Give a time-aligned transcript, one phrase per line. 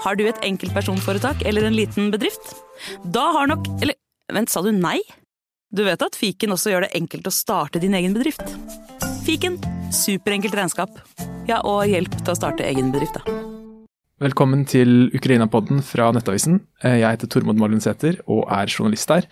[0.00, 2.54] Har du et enkeltpersonforetak eller en liten bedrift?
[3.04, 3.98] Da har nok Eller
[4.32, 4.98] vent, sa du nei?
[5.70, 8.42] Du vet at fiken også gjør det enkelt å starte din egen bedrift?
[9.26, 9.58] Fiken
[9.92, 10.96] superenkelt regnskap.
[11.50, 13.36] Ja, og hjelp til å starte egen bedrift, da.
[14.20, 16.60] Velkommen til Ukraina-podden fra Nettavisen.
[16.82, 19.28] Eh, Jeg heter Tormod Mallinsæter og er journalist der.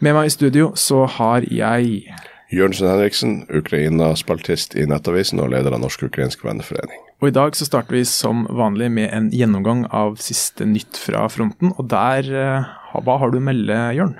[0.00, 2.14] Med meg i studio så har jeg
[2.52, 7.00] Jørgensen Henriksen, Ukraina-spaltist i Nettavisen og leder av Norsk ukrainsk venneforening.
[7.22, 11.28] Og i dag så starter vi som vanlig med en gjennomgang av siste nytt fra
[11.30, 11.70] fronten.
[11.78, 12.64] Og der, eh,
[12.98, 14.16] hva har du å melde, Jørn?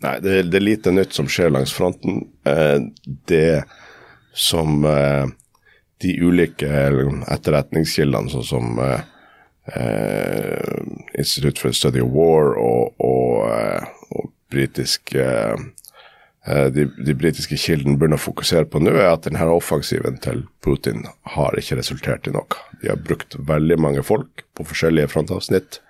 [0.00, 2.22] Nei, det, det er lite nytt som skjer langs fronten.
[2.48, 2.78] Eh,
[3.28, 3.60] det
[4.32, 5.28] som eh,
[6.00, 6.70] de ulike
[7.28, 8.80] etterretningskildene, sånn som
[11.18, 15.12] Institute for the Study of War og, og, og britisk
[16.46, 21.02] de, de britiske kildene begynner å fokusere på nå, er at denne offensiven til Putin
[21.34, 22.60] har ikke resultert i noe.
[22.82, 25.80] De har brukt veldig mange folk på forskjellige frontavsnitt,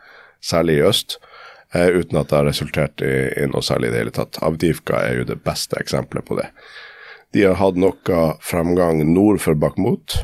[0.41, 1.19] særlig i øst,
[1.75, 4.41] eh, uten at det har resultert i, i noe særlig i det hele tatt.
[4.41, 6.49] Avdivka er jo det beste eksempelet på det.
[7.37, 10.23] De har hatt noe fremgang nord for Bakhmut,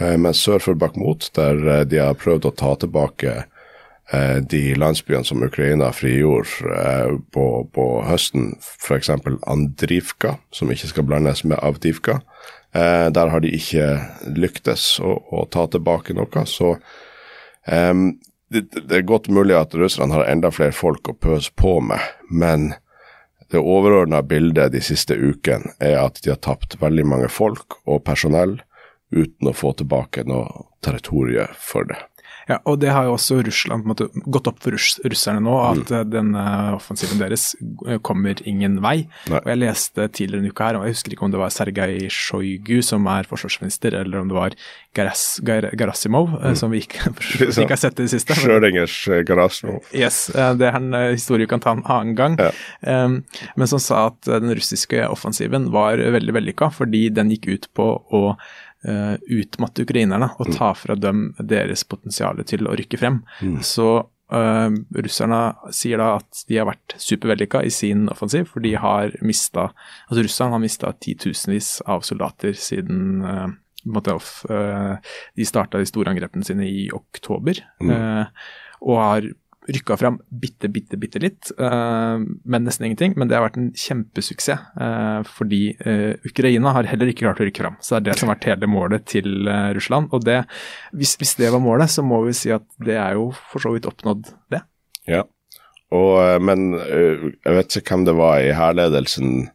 [0.00, 3.44] eh, men sør for Bakhmut, der eh, de har prøvd å ta tilbake eh,
[4.50, 9.10] de landsbyene som Ukraina frigjorde eh, på, på høsten, f.eks.
[9.46, 12.20] Andrivka, som ikke skal blandes med Avdivka.
[12.76, 13.88] Eh, der har de ikke
[14.36, 16.46] lyktes å, å ta tilbake noe.
[16.46, 16.76] Så
[17.66, 18.12] em,
[18.52, 22.02] det, det er godt mulig at russerne har enda flere folk å pøse på med,
[22.30, 22.74] men
[23.50, 28.04] det overordna bildet de siste ukene er at de har tapt veldig mange folk og
[28.06, 28.58] personell
[29.14, 31.98] uten å få tilbake noe territorium for det.
[32.46, 35.42] Ja, og det har jo også Russland på en måte gått opp for russ russerne
[35.42, 36.10] nå, at mm.
[36.12, 36.44] denne
[36.76, 37.48] offensiven deres
[37.88, 39.08] eh, kommer ingen vei.
[39.30, 39.40] Nei.
[39.40, 42.06] Og jeg leste tidligere en uke her, og jeg husker ikke om det var Sergej
[42.12, 44.56] Sjojgu som er forsvarsminister, eller om det var
[44.96, 46.54] Garas, Gar Garasimov, mm.
[46.58, 47.10] som vi ikke,
[47.50, 48.36] ikke har sett i det siste.
[48.38, 49.82] Schrødingers Garasimov.
[49.90, 52.38] Yes, eh, det er en eh, historie vi kan ta en annen gang.
[52.40, 52.52] Ja.
[52.86, 53.20] Um,
[53.56, 57.68] men som sa at eh, den russiske offensiven var veldig vellykka, fordi den gikk ut
[57.76, 58.22] på å
[58.84, 63.22] eh, utmatte ukrainerne og ta fra dem deres potensial til å rykke frem.
[63.64, 64.70] Så uh,
[65.06, 65.40] russerne
[65.74, 69.70] sier da at de har vært supervellykka i sin offensiv, for de har mista
[70.08, 73.22] Altså Russland har mista titusenvis av soldater siden
[73.86, 77.92] måte off, de starta de store angrepene sine i oktober, mm.
[78.82, 79.28] og har
[79.68, 83.14] rykka fram bitte, bitte, bitte litt, eh, men nesten ingenting.
[83.16, 87.48] Men det har vært en kjempesuksess, eh, fordi eh, Ukraina har heller ikke klart å
[87.48, 87.78] rykke fram.
[87.80, 90.12] Så det er det som har vært hele målet til Russland.
[90.14, 90.42] Og det,
[90.96, 93.74] hvis, hvis det var målet, så må vi si at det er jo for så
[93.74, 94.62] vidt oppnådd, det.
[95.10, 95.24] Ja.
[95.94, 99.46] Og, men jeg vet ikke hvem det var i hærledelsen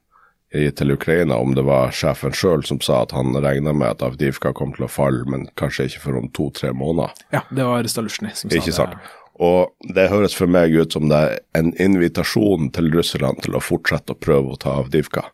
[0.51, 4.51] til Ukraina, om det var sjefen sjøl som sa at han regna med at Avdivka
[4.55, 7.15] kom til å falle, men kanskje ikke for om to-tre måneder.
[7.35, 8.77] Ja, det var Stalusjny som sa Ikke det.
[8.79, 9.11] sant?
[9.41, 13.63] Og det høres for meg ut som det er en invitasjon til russerne til å
[13.63, 15.25] fortsette å prøve å ta Avdivka.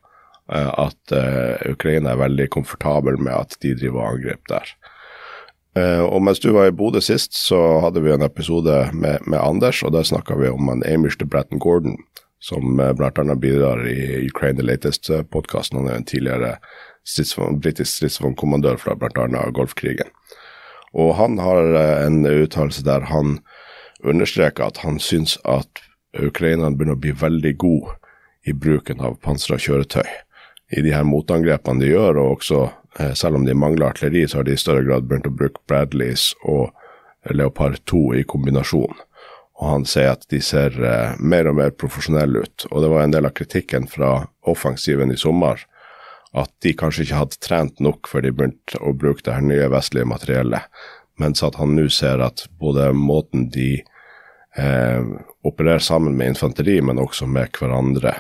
[0.52, 4.72] Eh, At eh, Ukraina er veldig komfortabel med at de driver og angriper der.
[5.78, 9.42] Eh, og mens du var i Bodø sist, så hadde vi en episode med, med
[9.44, 12.00] Anders, og der snakka vi om en Amish til Bratton Gordon,
[12.40, 15.82] som blant bidrar i Ukraine The Latest-podkasten.
[15.82, 16.56] Han er en tidligere
[17.04, 19.50] stridsvogn- britisk stridsvognkommandør fra bl.a.
[19.52, 20.14] Golfkrigen.
[20.96, 21.76] Og han har
[22.06, 23.40] en uttalelse der han
[24.04, 25.82] understreker at han syns at
[26.18, 27.96] ukrainerne begynner å bli veldig gode
[28.48, 30.08] i bruken av pansra kjøretøy.
[30.78, 32.62] I de her motangrepene de gjør, og også
[33.00, 35.64] eh, selv om de mangler artilleri, så har de i større grad begynt å bruke
[35.68, 36.72] Bradleys og
[37.32, 39.00] Leopard 2 i kombinasjon.
[39.58, 42.68] Og han sier at de ser eh, mer og mer profesjonelle ut.
[42.72, 44.12] Og det var en del av kritikken fra
[44.48, 45.64] offensiven i sommer
[46.38, 49.70] at de kanskje ikke hadde trent nok før de begynte å bruke det her nye
[49.72, 50.68] vestlige materiellet.
[51.22, 53.72] Mens at han nå ser at både måten de
[54.58, 55.02] eh,
[55.48, 58.14] opererer sammen med infanteri, men også med hverandre,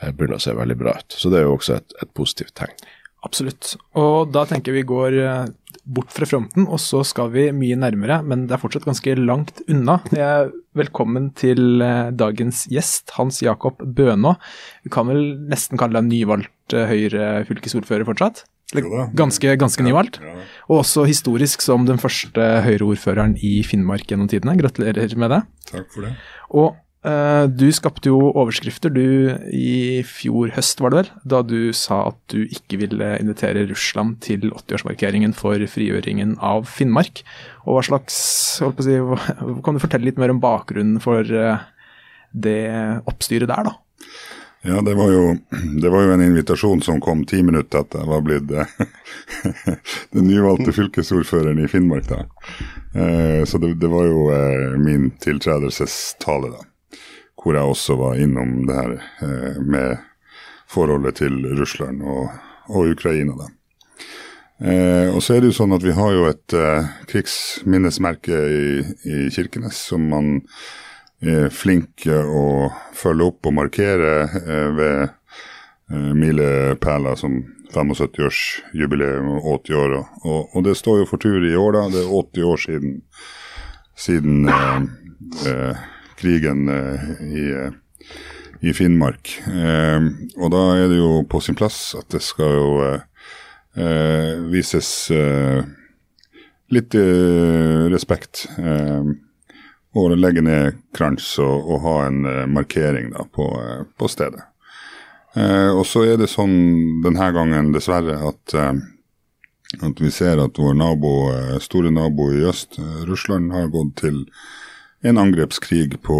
[0.00, 1.14] eh, begynner å se veldig bra ut.
[1.18, 2.76] Så det er jo også et, et positivt tegn.
[3.22, 3.76] Absolutt.
[3.98, 5.44] Og da tenker vi går eh,
[5.82, 9.62] bort fra fronten, og så skal vi mye nærmere, men det er fortsatt ganske langt
[9.70, 10.00] unna.
[10.14, 14.34] Jeg velkommen til eh, dagens gjest, Hans Jakob Bønå.
[14.86, 18.44] Vi kan vel nesten kalle deg nyvalgt eh, Høyre-fylkesordfører fortsatt?
[19.18, 20.20] Ganske, ganske nyvalgt.
[20.70, 24.56] Og også historisk som den første Høyre-ordføreren i Finnmark gjennom tidene.
[24.60, 25.42] Gratulerer med det.
[25.72, 26.12] takk for det.
[26.52, 26.70] Og
[27.08, 29.04] eh, du skapte jo overskrifter du
[29.52, 34.20] i fjor høst, var det vel, da du sa at du ikke ville invitere Russland
[34.24, 37.24] til 80-årsmarkeringen for frigjøringen av Finnmark.
[37.66, 38.16] Og hva slags
[38.62, 41.68] holdt på å si, Kan du fortelle litt mer om bakgrunnen for eh,
[42.32, 42.60] det
[43.04, 43.76] oppstyret der, da?
[44.64, 45.36] Ja, det var, jo,
[45.82, 48.74] det var jo en invitasjon som kom ti minutter etter jeg var blitt eh,
[50.14, 52.06] den nyvalgte fylkesordføreren i Finnmark.
[52.08, 52.22] da.
[52.94, 57.00] Eh, så det, det, var jo eh, min tiltredelsestale, da.
[57.42, 58.94] Hvor jeg også var innom det her
[59.26, 59.98] eh, med
[60.70, 62.30] forholdet til Russland og,
[62.70, 63.50] og Ukraina, da.
[64.62, 68.66] Eh, og så er det jo sånn at vi har jo et eh, krigsminnesmerke i,
[69.10, 70.36] i, Kirkenes som man
[71.22, 77.38] er flink å følge opp og markere eh, ved eh, milepæler som
[77.72, 79.94] 75-årsjubileum og 80 år.
[80.24, 81.86] Og, og, det står jo for tur i år, da.
[81.94, 82.98] Det er 80 år siden,
[83.96, 84.82] siden eh,
[85.48, 85.86] eh,
[86.18, 87.46] krigen i,
[88.60, 89.32] i, Finnmark.
[90.36, 92.68] og da er det jo på sin plass at det skal jo
[93.76, 95.62] eh, vises eh,
[96.72, 98.46] litt eh, respekt.
[98.58, 99.12] Eh,
[99.94, 104.48] og legge ned krans og, og ha en eh, markering da, på, eh, på stedet.
[105.32, 108.52] og så er det sånn denne gangen, dessverre, at,
[109.80, 111.12] at vi ser at vår nabo,
[111.64, 112.76] store nabo i øst,
[113.08, 114.26] Russland, har gått til
[115.00, 116.18] en angrepskrig på,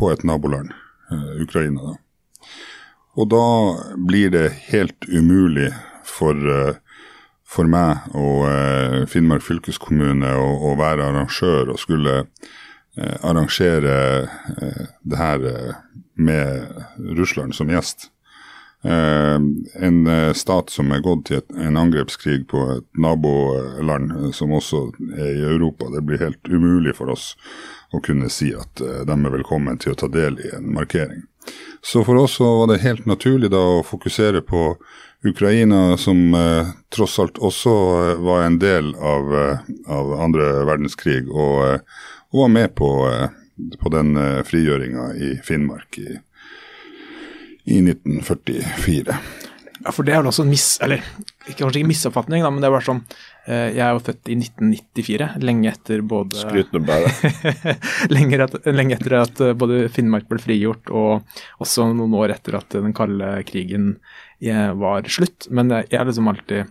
[0.00, 0.72] på et naboland,
[1.44, 1.90] Ukraina.
[1.90, 1.98] da.
[3.20, 3.46] Og da
[4.08, 5.68] blir det helt umulig
[6.04, 6.74] for, eh,
[7.44, 12.60] for meg og eh, Finnmark fylkeskommune å, være arrangør og skulle eh,
[12.96, 14.28] arrangere
[15.00, 15.44] det her
[16.14, 16.66] med
[17.16, 18.10] Russland som gjest.
[18.82, 24.80] en stat som er gått til en angrepskrig på et naboland som også
[25.16, 25.86] er i Europa.
[25.94, 27.36] Det blir helt umulig for oss
[27.94, 31.22] å kunne si at de er velkommen til å ta del i en markering.
[31.82, 34.76] Så for oss så var det helt naturlig da å fokusere på
[35.24, 41.28] Ukraina, som eh, tross alt også eh, var en del av, eh, av andre verdenskrig,
[41.30, 41.86] og,
[42.32, 43.28] eh, og, var med på, eh,
[43.80, 46.18] på den eh, frigjøringa i Finnmark i,
[47.64, 49.18] i 1944.
[49.82, 50.76] Ja, for det er vel også en miss...
[50.84, 51.02] Eller
[51.58, 53.00] kanskje ikke misoppfatning, da, men det er bare sånn
[53.50, 57.10] Jeg er jo født i 1994, lenge etter både Skryt nå bare.
[58.14, 61.26] lenge, etter at både Finnmark ble frigjort, og
[61.58, 63.96] også noen år etter at den kalde krigen
[64.38, 65.50] var slutt.
[65.50, 66.62] Men jeg har liksom alltid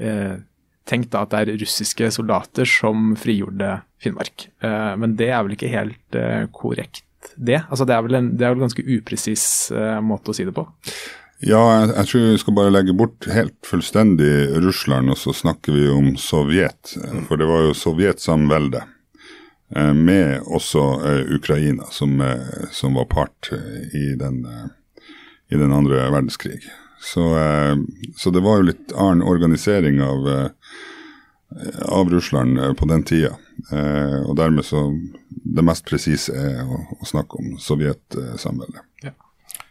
[0.00, 0.40] eh,
[0.88, 4.48] tenkt da at det er russiske soldater som frigjorde Finnmark.
[4.64, 7.04] Eh, men det er vel ikke helt eh, korrekt,
[7.36, 7.62] det?
[7.70, 10.46] Altså det er vel en, det er vel en ganske upresis eh, måte å si
[10.46, 10.66] det på?
[11.44, 14.32] Ja, jeg, jeg, tror vi skal bare legge bort helt fullstendig
[14.64, 16.94] Russland, og så snakker vi om Sovjet.
[17.28, 18.90] For det var jo Sovjetsamveldet.
[19.74, 20.78] Med også
[21.34, 22.20] Ukraina, som,
[22.70, 23.48] som, var part
[23.96, 24.44] i den,
[25.50, 26.60] i den andre verdenskrig.
[27.04, 27.76] Så, eh,
[28.16, 30.48] så, det var jo litt annen organisering av, eh,
[31.84, 33.36] av Russland eh, på den tida.
[34.26, 34.88] Og dermed så
[35.30, 38.80] Det mest presise er å, å, snakke om Sovjetsamveldet.
[39.04, 39.12] Ja.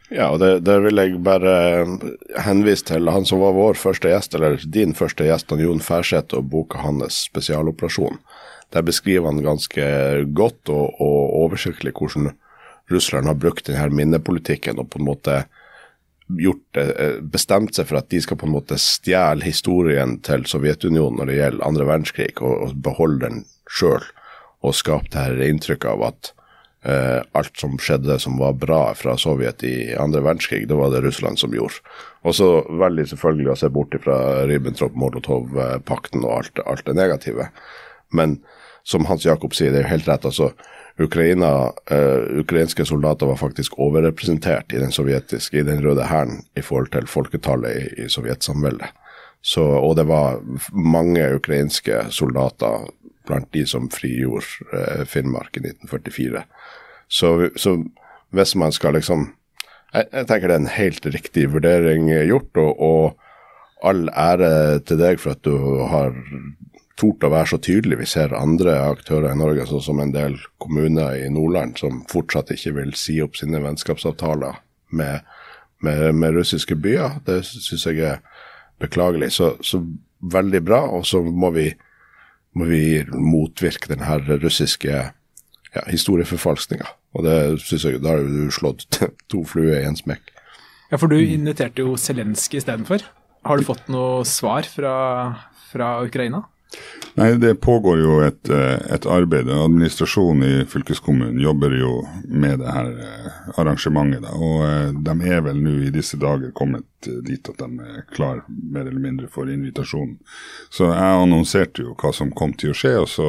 [0.07, 1.55] ja, og det, det, vil jeg bare
[2.45, 6.37] henvise til han som var vår første gjest, eller din første gjest, han Jon Færseth,
[6.37, 8.21] og boka hans 'Spesialoperasjon'.
[8.71, 9.83] Der beskriver han ganske
[10.31, 12.31] godt og, og oversiktlig hvordan
[12.93, 15.41] Russland har brukt denne minnepolitikken og på en måte
[16.39, 21.19] gjort, eh, bestemt seg for at de skal på en måte stjele historien til Sovjetunionen
[21.19, 24.05] når det gjelder andre verdenskrig, og, og beholde den sjøl.
[24.63, 26.31] Og skape det her inntrykket av at
[26.87, 31.03] eh, alt som skjedde som var bra fra Sovjet i andre verdenskrig, det var det
[31.03, 31.81] Russland som gjorde.
[32.23, 34.17] Og så veldig selvfølgelig å se bort fra
[34.49, 37.49] Ribbentrop-Molotov-pakten og alt, alt det negative.
[38.15, 38.39] Men
[38.87, 40.25] som Hans Jakob sier, det er jo helt rett.
[40.25, 40.53] altså
[40.99, 46.61] Ukraina, uh, ukrainske soldater var faktisk overrepresentert i den sovjetiske, i den røde hæren i
[46.61, 48.93] forhold til folketallet i, i sovjetsamveldet.
[49.57, 50.39] og det var
[50.71, 52.87] mange ukrainske soldater
[53.25, 56.43] blant de som frigjorde uh, Finnmark i 1944.
[57.07, 57.83] Så, så,
[58.29, 59.33] hvis man skal liksom
[59.93, 63.19] jeg, jeg, tenker det er en helt riktig vurdering gjort, og, og
[63.83, 66.13] all ære til deg for at du har
[66.99, 67.99] tort å være så tydelig.
[68.03, 72.53] Vi ser andre aktører i Norge, sånn som en del kommuner i Nordland, som fortsatt
[72.53, 74.59] ikke vil si opp sine vennskapsavtaler
[74.93, 75.25] med,
[75.85, 77.19] med, med russiske byer.
[77.25, 78.21] Det syns jeg er
[78.81, 79.33] beklagelig.
[79.37, 79.81] Så, så
[80.23, 80.83] veldig bra.
[80.93, 81.71] Og så må vi,
[82.57, 84.93] må vi motvirke den her russiske
[85.73, 86.93] ja, historieforfalskninga.
[87.17, 88.87] Og det syns jeg Da har du slått
[89.31, 90.29] to fluer i en smekk.
[90.91, 93.05] Ja, for du inviterte jo Zelenskyj istedenfor.
[93.43, 94.93] Har du fått noe svar fra,
[95.71, 96.45] fra Ukraina?
[97.15, 99.49] Nei, Det pågår jo et, eh, et arbeid.
[99.49, 103.29] Administrasjonen i fylkeskommunen jobber jo med det her eh,
[103.61, 104.23] arrangementet.
[104.25, 104.33] Da.
[104.33, 108.41] Og eh, de er vel nå i disse dager kommet dit at de er klar
[108.47, 110.17] mer eller mindre for invitasjonen.
[110.73, 113.27] Så jeg annonserte jo hva som kom til å skje, og så,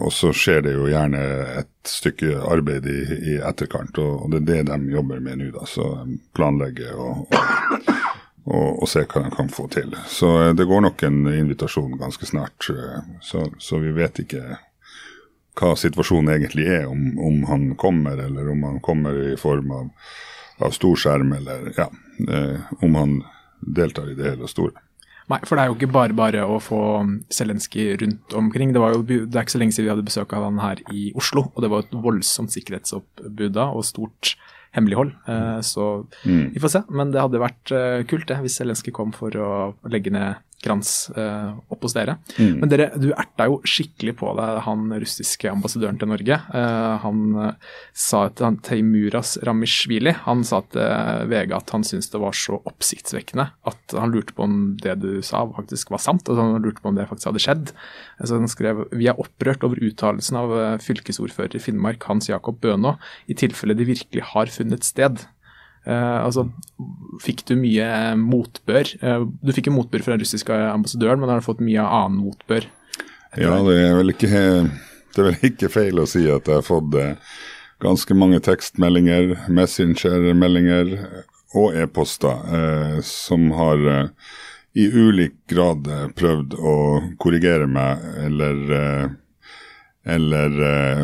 [0.00, 1.20] og så skjer det jo gjerne
[1.60, 2.98] et stykke arbeid i,
[3.34, 4.00] i etterkant.
[4.00, 5.68] Og, det er det de jobber med nå, da.
[5.68, 5.90] Så
[6.36, 8.07] planlegger og, og
[8.48, 9.94] og, og se hva de kan få til.
[10.08, 12.70] Så eh, det går nok en invitasjon ganske snart.
[12.72, 14.58] eh, Så, så vi vet ikke
[15.58, 19.88] hva situasjonen egentlig er, om, om han kommer, eller om han kommer i form av,
[20.62, 21.88] av storskjerm, eller ja,
[22.28, 23.16] eh, om han
[23.58, 24.76] deltar i det hele store.
[25.28, 26.80] Nei, for det er jo ikke bare bare å få
[27.34, 28.70] Zelenskyj rundt omkring.
[28.72, 30.80] Det, var jo, det er ikke så lenge siden vi hadde besøk av han her
[30.94, 34.38] i Oslo, og det var et voldsomt sikkerhetsoppbud da, og stort
[34.76, 35.12] hemmelighold.
[35.28, 36.52] Eh, så Mm.
[36.54, 36.82] vi får se.
[36.90, 41.10] Men det hadde vært eh, kult det, hvis Zelenskyj kom for å legge ned krans
[41.16, 42.16] eh, opp hos dere.
[42.38, 42.54] Mm.
[42.60, 46.40] Men dere, du erta jo skikkelig på deg han russiske ambassadøren til Norge.
[46.58, 51.86] Eh, han eh, sa til han Teimuras Ramishvili han sa til eh, VG at han
[51.86, 56.02] syntes det var så oppsiktsvekkende at han lurte på om det du sa faktisk var
[56.02, 56.28] sant.
[56.28, 57.72] og han lurte på om det faktisk hadde skjedd.
[58.24, 62.60] Så han skrev vi er opprørt over uttalelsen av eh, fylkesordfører i Finnmark Hans Jakob
[62.62, 62.96] Bønå
[63.30, 65.26] i tilfelle de virkelig har funnet sted.
[65.86, 66.48] Eh, altså,
[67.22, 68.90] Fikk du mye motbør?
[69.02, 72.20] Uh, du fikk jo motbør fra den russiske ambassadøren, men har du fått mye annen
[72.22, 72.68] motbør?
[73.34, 74.28] Ja, det er ikke,
[75.14, 77.16] det er vel ikke feil å si at jeg har fått eh,
[77.82, 80.94] ganske mange tekstmeldinger, messengermeldinger
[81.58, 83.82] og e-poster uh, som har
[84.78, 86.76] i ulik grad prøvd å
[87.18, 88.60] korrigere meg eller,
[90.06, 90.58] eller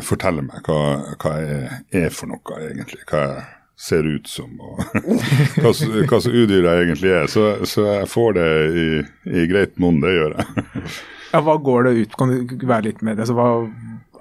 [0.04, 3.02] fortelle meg hva, hva jeg er for noe, egentlig.
[3.08, 4.80] Hva jeg ser ut som, og
[5.62, 7.26] hva, slags udyr jeg egentlig er.
[7.30, 8.86] Så, så jeg får det i,
[9.42, 10.86] i greit monn, det gjør jeg.
[11.34, 13.24] Ja, Hva går det ut Kan du være litt med det?
[13.26, 13.64] Så hva,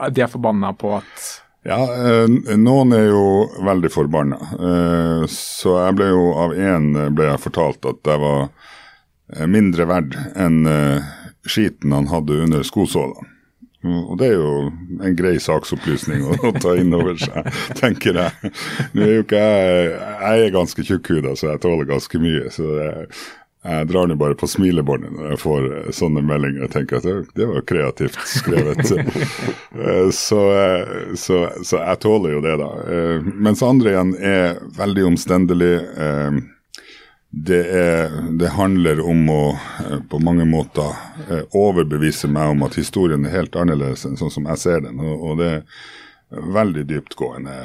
[0.09, 1.27] de er forbanna på at
[1.61, 3.25] Ja, eh, noen er jo
[3.61, 4.39] veldig forbanna.
[4.57, 9.85] Eh, så jeg ble jo av én ble jeg fortalt at jeg var eh, mindre
[9.87, 10.65] verd enn
[11.45, 13.29] skiten han hadde under skosålene.
[13.83, 14.51] Og det er jo
[15.03, 17.49] en grei saksopplysning å, å ta inn over seg,
[17.81, 18.51] tenker jeg.
[18.95, 22.51] Nå er jo ikke jeg Jeg er ganske tjukkhuda, så jeg tåler ganske mye.
[22.53, 23.07] Så jeg,
[23.63, 26.65] jeg drar nå bare på smilebåndet når jeg får eh, sånne meldinger.
[26.65, 28.83] Jeg tenker at det, det var kreativt skrevet.
[29.73, 32.67] Eh, så, eh, så, så jeg tåler jo det, da.
[33.25, 35.71] Mens andre igjen er veldig omstendelig.
[37.35, 39.43] Det, er, det handler om å
[39.81, 40.91] eh, på mange måter
[41.25, 44.99] eh, overbevise meg om at historien er helt annerledes enn sånn som jeg ser den.
[45.01, 45.63] Og, og det er
[46.53, 47.55] veldig dyptgående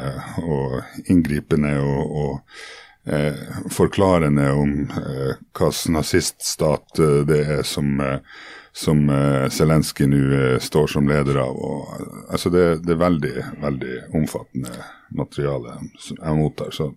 [0.40, 0.78] og
[1.12, 3.42] inngripende og, og eh,
[3.74, 8.00] forklarende om eh, hvilken naziststat eh, det er som,
[8.72, 10.22] som eh, Zelenskyj nå
[10.64, 11.60] står som leder av.
[11.60, 13.34] Og, altså det, det er veldig,
[13.66, 14.80] veldig omfattende
[15.12, 15.76] materiale
[16.08, 16.72] jeg mottar.
[16.72, 16.88] så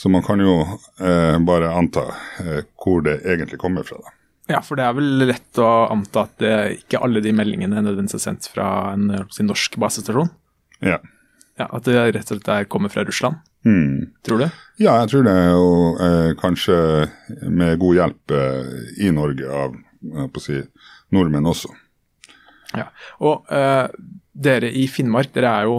[0.00, 2.06] så man kan jo eh, bare anta
[2.40, 3.98] eh, hvor det egentlig kommer fra.
[4.00, 4.14] da.
[4.54, 8.16] Ja, for det er vel lett å anta at det, ikke alle de meldingene nødvendigvis
[8.16, 10.32] er sendt fra en si, norsk basestasjon.
[10.82, 10.96] Ja.
[11.60, 13.42] Ja, At det rett og slett der kommer fra Russland.
[13.68, 14.08] Mm.
[14.24, 14.46] Tror du?
[14.80, 16.76] ja, jeg tror det, og eh, kanskje
[17.52, 18.70] med god hjelp eh,
[19.04, 19.76] i Norge av
[20.32, 20.56] på å si,
[21.12, 21.68] nordmenn også.
[22.72, 22.86] Ja.
[23.20, 23.90] Og eh,
[24.40, 25.78] dere i Finnmark, dere er jo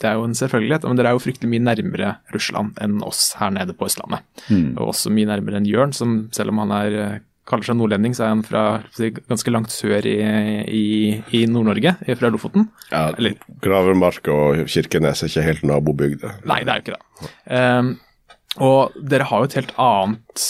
[0.00, 3.32] det er jo en selvfølgelighet, men dere er jo fryktelig mye nærmere Russland enn oss
[3.40, 4.24] her nede på Østlandet.
[4.78, 8.14] Og også mye nærmere enn Jørn, som selv om han er, eh, kaller seg nordlending,
[8.16, 8.62] så er han fra
[9.28, 10.14] ganske langt sør i,
[10.70, 10.84] i,
[11.36, 12.68] i Nord-Norge, fra Lofoten.
[12.90, 16.38] Ja, Eller- Gravermark og Kirkenes er ikke helt nabobygder.
[16.48, 17.30] Nei, det er jo ikke det.
[17.52, 17.90] Um,
[18.64, 20.42] og dere har jo et helt annet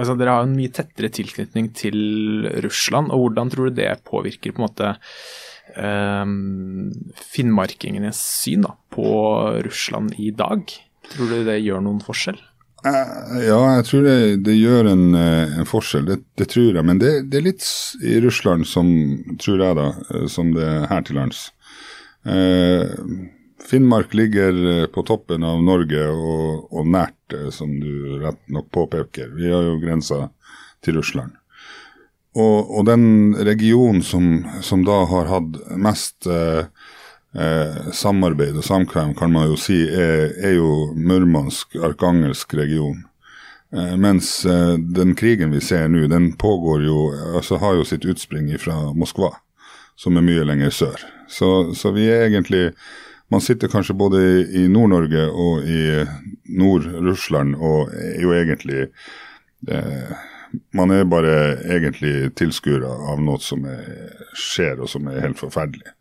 [0.00, 1.96] altså Dere har en mye tettere tilknytning til
[2.64, 4.94] Russland, og hvordan tror du det påvirker på en måte
[7.30, 9.10] finnmarkingenes syn da, på
[9.66, 10.64] Russland i dag?
[11.10, 12.38] Tror du det gjør noen forskjell?
[12.86, 16.84] Eh, Ja, jeg tror det, det gjør en, eh, en forskjell, det, det tror jeg.
[16.86, 17.66] Men det, det er litt
[18.02, 18.88] i Russland som,
[19.42, 21.50] tror jeg da, eh, som det er her til lands.
[22.24, 22.88] Eh,
[23.70, 29.28] Finnmark ligger på toppen av Norge og, og nært, som du rett nok påpeker.
[29.36, 30.24] Vi har jo grensa
[30.82, 31.36] til Russland.
[32.38, 36.68] Og, og den regionen som, som da har hatt mest eh,
[37.34, 43.02] eh, samarbeid og samkvem, kan man jo si, er, er jo Murmansk-Arkangelsk region.
[43.74, 46.98] Eh, mens eh, den krigen vi ser nå, den pågår jo,
[47.34, 49.34] altså har jo sitt utspring fra Moskva,
[49.98, 51.06] som er mye lenger sør.
[51.30, 52.70] Så, så vi er egentlig
[53.30, 54.20] Man sitter kanskje både
[54.58, 56.00] i, Nord-Norge og i
[56.50, 58.88] Nord-Russland og er jo egentlig
[59.70, 60.16] eh,
[60.74, 63.86] Man er bare egentlig tilskuere av noe som er,
[64.34, 65.94] skjer, og som er helt forferdelig.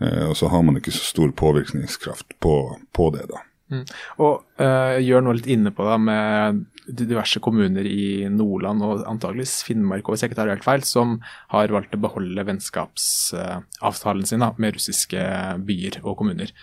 [0.00, 2.54] Eh, og så har man ikke så stor påvirkningskraft på,
[2.92, 3.42] på det, da.
[3.68, 3.84] Mm.
[4.24, 9.58] Og uh, gjør noe litt inne på det med diverse kommuner i Nordland og antageligvis
[9.66, 11.18] Finnmark hvis jeg ikke tar helt feil, som
[11.52, 15.20] har valgt å beholde vennskapsavtalen sin da, med russiske
[15.68, 16.54] byer og kommuner.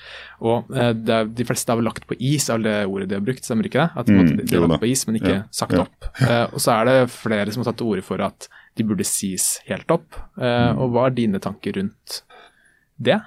[0.42, 3.26] Og uh, det, De fleste har vel lagt på is, er det ordet de har
[3.26, 3.90] brukt, stemmer ikke det?
[3.94, 5.86] At de, mm, de, har lagt på is, men ikke ja, sagt ja.
[5.86, 6.10] opp.
[6.24, 9.06] Uh, og så er det flere som har tatt til orde for at de burde
[9.08, 10.18] sies helt opp.
[10.36, 10.82] Mm.
[10.84, 12.18] Og hva er dine tanker rundt
[13.00, 13.22] det?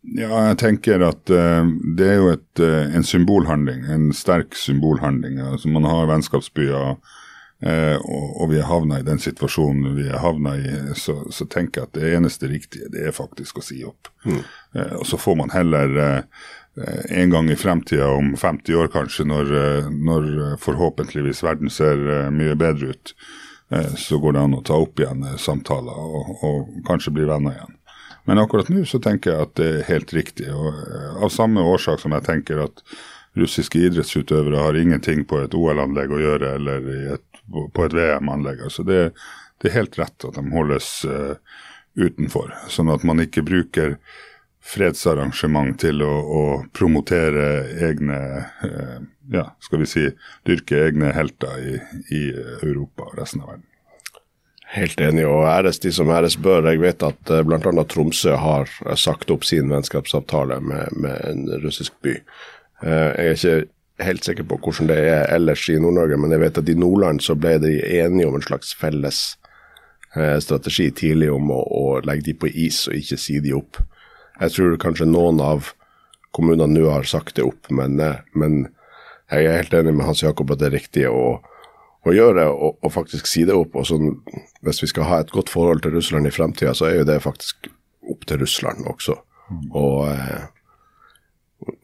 [0.00, 1.66] Ja, jeg tenker at uh,
[1.96, 5.40] det er jo et, uh, en symbolhandling, en sterk symbolhandling.
[5.44, 10.22] Altså, man har vennskapsbyer, uh, og, og, vi er havna i den situasjonen vi er
[10.22, 10.72] havna i.
[10.96, 14.08] Så, så, tenker jeg at det eneste riktige, det er faktisk å si opp.
[14.24, 14.40] Mm.
[15.00, 15.94] og så får man heller
[17.08, 19.52] en gang i fremtida, om 50 år kanskje, når,
[19.90, 20.26] når
[20.60, 23.14] forhåpentligvis verden ser mye bedre ut,
[23.96, 27.79] så går det an å ta opp igjen samtaler og, og kanskje bli venner igjen.
[28.28, 30.48] Men akkurat nå så tenker jeg at det er helt riktig.
[30.52, 32.84] og eh, Av samme årsak som jeg tenker at
[33.38, 38.64] russiske idrettsutøvere har ingenting på et OL-anlegg å gjøre eller et, på et VM-anlegg.
[38.66, 39.12] Altså det,
[39.62, 41.38] det, er helt rett at de holdes uh,
[41.94, 43.96] utenfor, sånn at man ikke bruker
[44.60, 46.42] fredsarrangement til å, å
[46.76, 47.46] promotere
[47.86, 48.20] egne
[48.66, 48.98] uh,
[49.30, 50.06] ja, skal vi si,
[50.46, 51.78] dyrke egne helter i,
[52.10, 52.22] i
[52.66, 53.69] Europa og resten av verden.
[54.70, 56.68] Helt enig, og æres de som æres bør.
[56.70, 57.84] Jeg vet at uh, bl.a.
[57.90, 62.14] Tromsø har eh, sagt opp sin vennskapsavtale med, med en russisk by.
[62.84, 66.42] Uh, jeg er ikke helt sikker på hvordan det er ellers i Nord-Norge, men jeg
[66.44, 69.36] vet at i Nordland så ble de enige om en slags felles
[70.42, 73.78] strategi tidlig om å, å, legge de på is og ikke si de opp.
[74.40, 75.68] Jeg tror kanskje noen av
[76.34, 78.00] kommunene nå har sagt det opp, men,
[78.34, 78.56] men
[79.30, 81.38] jeg er helt enig med Hans Jakob at det er riktig å
[82.06, 83.76] å gjøre, og, og, faktisk si det opp.
[83.76, 84.14] og sånn,
[84.66, 87.20] Hvis vi skal ha et godt forhold til Russland i fremtida, så er jo det
[87.24, 87.70] faktisk
[88.10, 89.16] opp til Russland også.
[89.74, 90.44] Og, eh,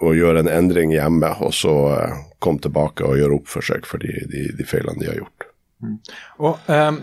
[0.05, 3.89] og gjøre en endring hjemme, og så eh, komme tilbake og gjøre opp for seg
[3.89, 5.49] for de, de, de feilene de har gjort.
[5.85, 5.97] Mm.
[6.41, 7.01] Og um,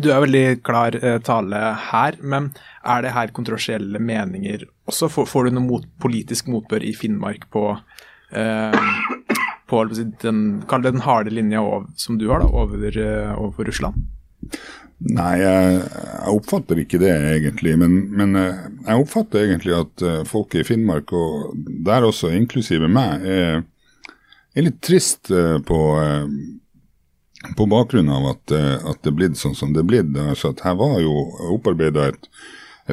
[0.00, 0.96] Du er veldig klar
[1.26, 1.58] tale
[1.90, 2.48] her, men
[2.88, 5.10] er det her kontroversielle meninger også?
[5.12, 8.88] Får, får du noe mot, politisk motbør i Finnmark på uh,
[9.72, 11.60] på den, den harde linja
[11.96, 14.08] som du har da, over, uh, overfor Russland?
[15.02, 17.74] Nei, jeg, jeg, oppfatter ikke det egentlig.
[17.80, 21.56] Men, men, eh, jeg oppfatter egentlig at eh, folk i Finnmark, og
[21.86, 23.62] der også inklusive meg, er,
[24.54, 25.32] er litt trist
[25.66, 25.80] på,
[27.58, 30.10] på bakgrunn av at, at, det er blitt sånn som det er blitt.
[30.20, 31.14] Altså her var jo
[31.56, 32.28] opparbeida et,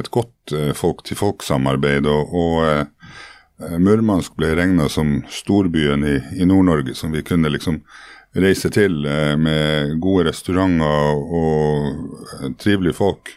[0.00, 2.08] et, godt folk-til-folk-samarbeid.
[2.08, 2.88] og, og
[3.60, 7.82] Eh, Murmansk ble regna som storbyen i, i Nord-Norge, som vi kunne liksom
[8.38, 13.32] reise til eh, med gode restauranter og trivelige folk.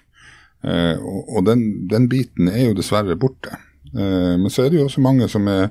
[0.63, 3.55] Eh, og, den, den, biten er jo dessverre borte.
[3.93, 5.69] Eh, men så er det jo også mange som er,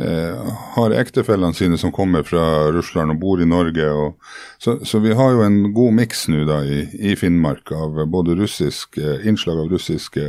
[0.00, 3.84] har ektefellene sine som kommer fra Russland og bor i Norge.
[3.84, 4.30] Og,
[4.62, 8.38] så, så, vi har jo en god miks nå da i, i, Finnmark av både
[8.38, 10.24] russisk, innslag av russiske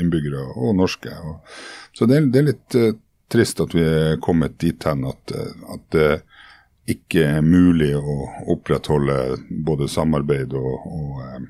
[0.00, 1.12] innbyggere og norske.
[1.12, 1.42] og
[1.92, 2.78] så det er, det er litt
[3.34, 5.36] trist at vi er kommet dit hen at,
[5.74, 6.00] at,
[6.90, 11.46] ikke er mulig å opprettholde både samarbeid og, og,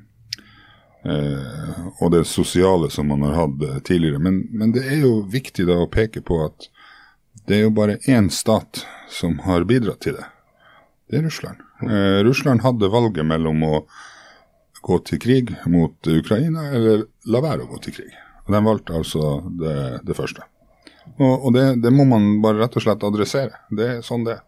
[1.09, 4.21] uh, og det sosiale som man har hatt tidligere.
[4.21, 6.69] Men, men, det er jo viktig da å peke på at
[7.49, 10.29] det er jo bare én stat som har bidratt til det.
[11.11, 11.59] Det er Russland.
[12.23, 13.73] Russland hadde valget mellom å
[14.83, 18.15] gå til krig mot Ukraina eller la være å gå til krig.
[18.47, 20.45] Og De valgte altså det, det første.
[21.17, 23.63] Og, og det, det, må man bare rett og slett adressere.
[23.71, 24.43] Det er sånn det er.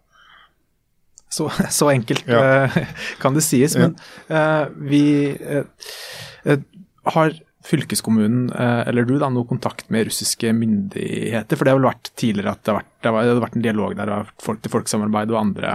[1.35, 2.67] Så, så enkelt ja.
[2.67, 2.79] uh,
[3.23, 3.77] kan det sies.
[3.81, 3.97] Men
[4.31, 6.61] uh, vi uh,
[7.15, 11.57] har fylkeskommunen, eller du, da, noe kontakt med russiske myndigheter?
[11.57, 13.95] For det har vel vært tidligere at det har vært, det har vært en dialog
[13.97, 15.71] der av folk-til-folk-samarbeid og andre,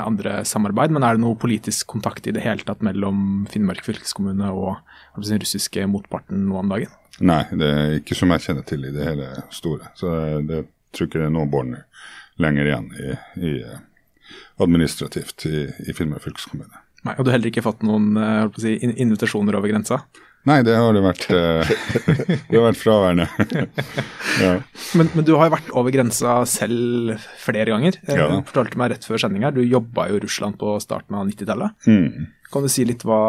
[0.00, 0.96] andre, samarbeid.
[0.96, 4.82] Men er det noe politisk kontakt i det hele tatt mellom Finnmark fylkeskommune og
[5.22, 6.98] den russiske motparten nå om dagen?
[7.22, 9.92] Nei, det er ikke som jeg kjenner til i det hele store.
[9.98, 10.10] Så
[10.42, 11.78] det tror ikke det er noen bånd
[12.42, 13.78] lenger igjen i, i eh,
[14.58, 16.84] administrativt i, i Finnmark fylkeskommune.
[17.06, 20.02] Nei, Og du har heller ikke fått noen uh, si, invitasjoner over grensa?
[20.48, 21.70] Nei, det har det vært, uh,
[22.48, 23.26] det har vært fraværende.
[24.44, 24.56] ja.
[24.98, 28.00] men, men, du har jo vært over grensa selv flere ganger.
[28.08, 28.26] Ja.
[28.32, 31.28] Du fortalte meg rett før sending her, du jobba jo i Russland på starten av
[31.30, 31.78] 90-tallet.
[31.86, 32.34] Mm.
[32.48, 33.20] Kan du si litt hva,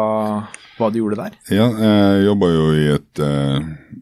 [0.78, 1.36] hva, du gjorde der?
[1.52, 3.20] Ja, jeg jobba jo i et,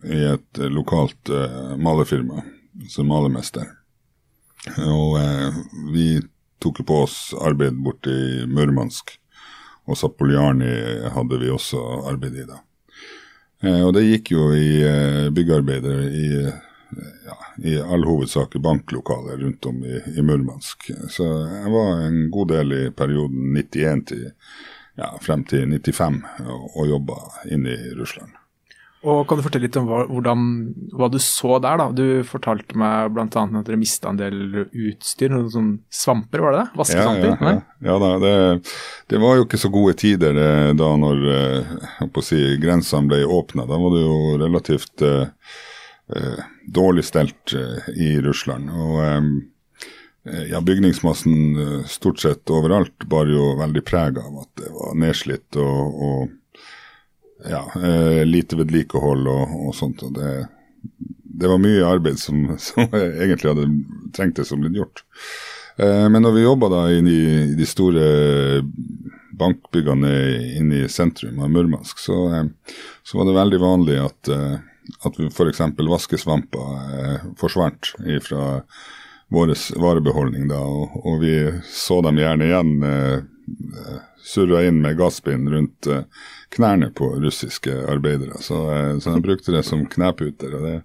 [0.07, 1.33] i et lokalt
[1.75, 2.45] malerfirma
[2.89, 3.67] som malermester.
[4.87, 5.19] Og
[5.91, 6.21] vi
[6.63, 9.17] tok på oss arbeid borte i Murmansk.
[9.89, 10.73] Og Zapoljarny
[11.15, 12.59] hadde vi også arbeid i da.
[13.87, 16.27] og det gikk jo i byggearbeider i
[17.25, 17.37] ja,
[17.71, 20.91] i all hovedsak i banklokaler rundt om i, i, Murmansk.
[21.11, 24.25] Så jeg var en god del i perioden 91 til
[24.99, 27.19] ja, frem til 95 og, og jobba
[27.51, 28.33] inne i Russland.
[29.07, 30.47] Og Kan du fortelle litt om hva, hvordan,
[30.99, 31.79] hva du så der?
[31.79, 31.87] da?
[31.95, 33.27] Du fortalte meg bl.a.
[33.31, 36.79] at dere mista en del utstyr, noen sånn svamper, var det det?
[36.81, 37.29] Vaskesvamper?
[37.31, 37.53] Ja, ja,
[37.87, 37.99] ja.
[38.03, 38.33] ja det,
[39.13, 43.69] det, var jo ikke så gode tider eh, da når eh, si, grensene ble åpna.
[43.71, 45.29] Da var det jo relativt eh,
[46.19, 48.69] eh dårlig stelt eh, i Russland.
[48.69, 54.99] Og eh, ja, bygningsmassen stort sett overalt bar jo veldig preg av at det var
[55.01, 56.35] nedslitt og, og
[57.45, 60.03] ja, eh, lite vedlikehold og, og sånt.
[60.03, 60.49] og det,
[61.23, 63.69] det, var mye arbeid som, som egentlig hadde
[64.17, 65.05] trengt det som ble gjort.
[65.79, 67.03] Eh, men når vi jobba da i,
[67.59, 68.07] de store
[69.39, 70.13] bankbyggene
[70.59, 74.33] inne i sentrum av Murmansk, så, eh, så var det veldig vanlig at,
[75.07, 75.63] at f.eks.
[75.79, 77.93] vaskesvamper forsvant
[78.25, 78.47] fra
[79.29, 81.35] vår varebeholdning da, og, og, vi
[81.69, 82.71] så dem gjerne igjen
[84.25, 85.89] surra inn med gassbind rundt
[86.55, 88.41] knærne på russiske arbeidere.
[88.41, 90.55] Så, eh, så de brukte det som kneputer.
[90.55, 90.83] og det,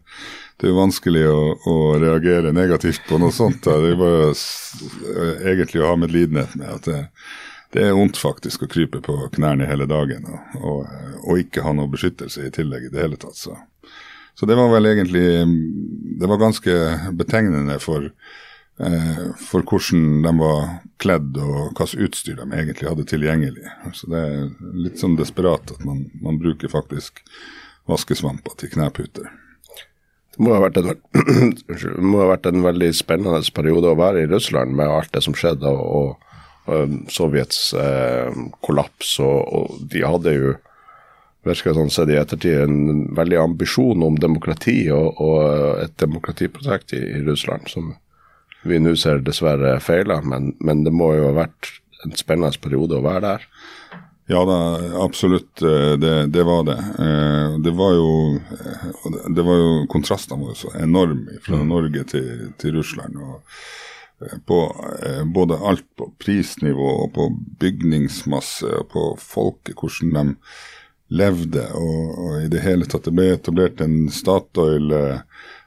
[0.57, 3.63] det er jo vanskelig å, å, reagere negativt på noe sånt.
[3.63, 3.79] Da.
[3.81, 7.01] Det er bare eh, egentlig å ha medlidenhet med at det,
[7.73, 11.73] det er vondt faktisk å krype på knærne hele dagen og, og, og, ikke ha
[11.73, 13.39] noe beskyttelse i tillegg i det hele tatt.
[13.39, 13.57] Så.
[14.35, 15.25] så det var vel egentlig
[16.19, 16.75] Det var ganske
[17.17, 18.52] betegnende for Eh,
[19.37, 20.63] for hvordan de var
[21.01, 23.67] kledd og hvilket utstyr de egentlig hadde tilgjengelig.
[23.93, 24.47] Så Det er
[24.85, 27.21] litt sånn desperat at man, man bruker faktisk
[27.89, 29.29] vaskesvamper til kneputer.
[30.33, 30.93] Det må, ha vært en,
[32.17, 35.69] ha vært en veldig spennende periode å være i Russland med alt det som skjedde,
[35.69, 36.15] og,
[36.65, 39.19] og Sovjets eh, kollaps.
[39.21, 40.55] Og, og, de hadde jo,
[41.45, 47.03] virker sånn sett i ettertid, en veldig ambisjon om demokrati og, og et demokratiprosjekt i,
[47.19, 47.93] i Russland som
[48.63, 51.71] vi nå ser dessverre feiler, men, men, det må jo ha vært
[52.03, 53.47] en spennende periode å være der.
[54.31, 54.57] Ja da,
[55.03, 55.61] absolutt.
[55.61, 56.79] Eh, det, det var det.
[56.99, 61.65] Eh, det var jo, eh, det var jo Kontrastene jo så enorme fra mm.
[61.67, 63.19] Norge til, til Russland.
[63.19, 63.41] og
[64.47, 64.57] på
[65.35, 67.25] både alt på prisnivå og på
[67.59, 71.65] bygningsmasse og på folket, hvordan de levde.
[71.75, 74.93] Og, og i det hele tatt det ble etablert en Statoil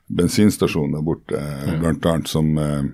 [0.06, 1.80] bensinstasjon der borte, mm.
[1.80, 2.84] blant annet, som, eh,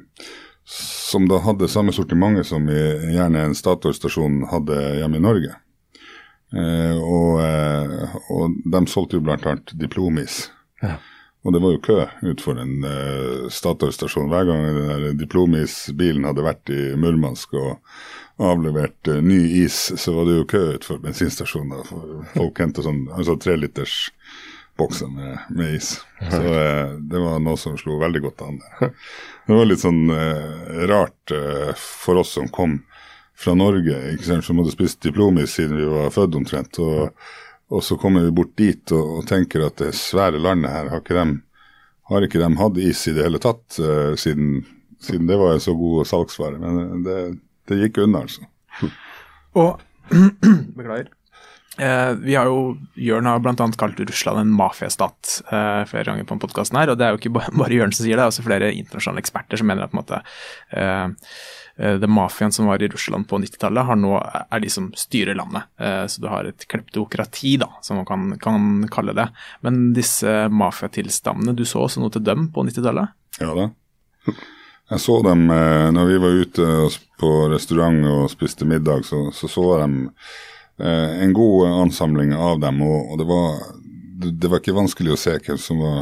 [0.64, 5.54] som da hadde samme sortimentet som i, gjerne en Statoil-stasjon hadde hjemme i Norge.
[6.52, 10.46] Eh, og, eh, og, de solgte jo annet diplomis.
[10.82, 10.98] Ja.
[11.42, 14.28] Og det var jo kø utenfor en uh, Statoil-stasjon.
[14.30, 17.80] Hver gang den diplomis-bilen hadde vært i Murmansk og
[18.38, 21.82] avlevert uh, ny is, så var det jo kø utenfor bensinstasjoner.
[22.36, 23.96] Folk hentet sånn altså treliters
[24.82, 25.94] bokser med, med is.
[26.30, 28.58] Så eh, det var noe som slo veldig godt an.
[29.46, 32.76] Det var litt sånn eh, rart eh, for oss som kom
[33.38, 36.78] fra Norge, ikke sant, som hadde spist diplomis siden vi var født omtrent.
[36.82, 37.10] Og,
[37.72, 41.02] og så kommer vi bort dit og, og, tenker at det svære landet her, har
[41.02, 41.40] ikke de,
[42.12, 44.60] har ikke de hatt is i det hele tatt uh, siden,
[45.02, 46.60] siden, det var en så god salgsvare.
[46.62, 47.18] Men det,
[47.70, 48.46] det gikk unna, altså.
[49.58, 49.80] Og
[50.78, 51.10] Beklager.
[51.78, 53.54] Eh, vi har jo, Jørn har bl.a.
[53.80, 56.92] kalt Russland en mafiastat eh, flere ganger på podkasten her.
[56.92, 59.24] Og det er jo ikke bare Jørn som sier det, det er også flere internasjonale
[59.24, 60.20] eksperter som mener at måte,
[60.76, 61.08] eh,
[61.80, 63.92] eh den mafiaen som var i Russland på 90-tallet,
[64.52, 65.70] er de som styrer landet.
[66.12, 69.30] Så du har et kleptokrati, da, som man kan, kan kalle det.
[69.64, 73.16] Men disse mafiatilstandene, du så også noe til dem på 90-tallet?
[73.40, 73.70] Ja da.
[74.92, 76.70] Jeg så dem eh, når vi var ute
[77.20, 79.94] på restaurant og spiste middag, så så, så jeg dem
[80.82, 83.60] en god ansamling av dem, og, det, var,
[84.24, 86.00] det, var, ikke vanskelig å se hvem som var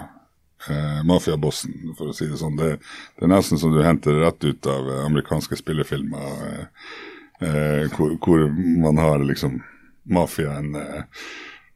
[0.68, 2.58] eh, mafiabossen, for å si det sånn.
[2.58, 2.76] Det,
[3.16, 6.88] det, er nesten som du henter rett ut av eh, amerikanske spillefilmer, eh,
[7.46, 8.46] eh, hvor, hvor,
[8.82, 9.60] man har liksom
[10.10, 11.04] mafiaen eh,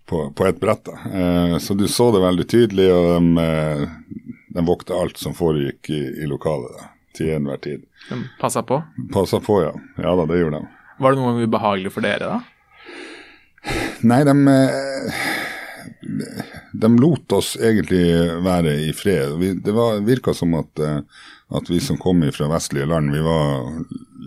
[0.08, 0.84] på, på et brett.
[0.84, 1.58] da.
[1.60, 3.06] så du så det veldig tydelig, og
[3.38, 3.86] de,
[4.52, 7.86] de vokta alt som foregikk i, i lokalet da, til enhver tid.
[8.10, 8.82] De passa på?
[9.14, 9.72] Passa på, ja.
[9.96, 10.68] Ja da, det gjorde de.
[11.00, 12.53] Var det noe ubehagelig for dere, da?
[14.04, 15.12] Nei, de, eh,
[16.72, 18.04] de lot oss egentlig
[18.44, 19.38] være i fred.
[19.64, 21.00] Det var, virka som at, eh,
[21.48, 23.70] at, vi som kom fra vestlige land, vi var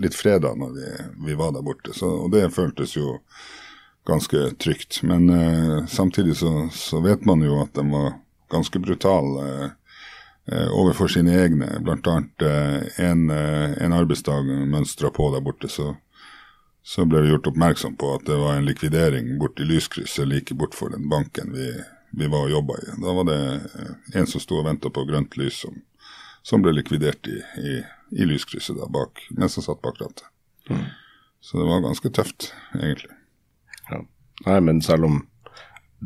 [0.02, 0.90] litt freda når vi,
[1.28, 1.94] vi var der borte.
[1.94, 3.20] Så, og det føltes jo
[4.08, 5.04] ganske trygt.
[5.04, 8.14] Men uh, samtidig så, så, vet man jo at de var
[8.50, 9.48] ganske brutale
[10.48, 11.68] uh, overfor sine egne.
[11.84, 15.92] Blant annet uh, en, en arbeidsdag mønstra på der borte, så
[16.88, 20.94] så ble vi gjort oppmerksom på at det var en likvidering borti lyskrysset like bortfor
[20.94, 21.68] den banken vi,
[22.16, 22.96] vi var og jobba i.
[23.04, 25.82] Da var det eh, en som sto og venta på grønt lys, som
[26.48, 27.72] som ble likvidert i, i,
[28.16, 30.24] i lyskrysset da, bak, mens han satt bak rattet.
[30.72, 30.86] Mm.
[31.44, 33.12] Så det var ganske tøft, egentlig.
[33.90, 34.00] Ja.
[34.46, 35.18] Nei, men selv om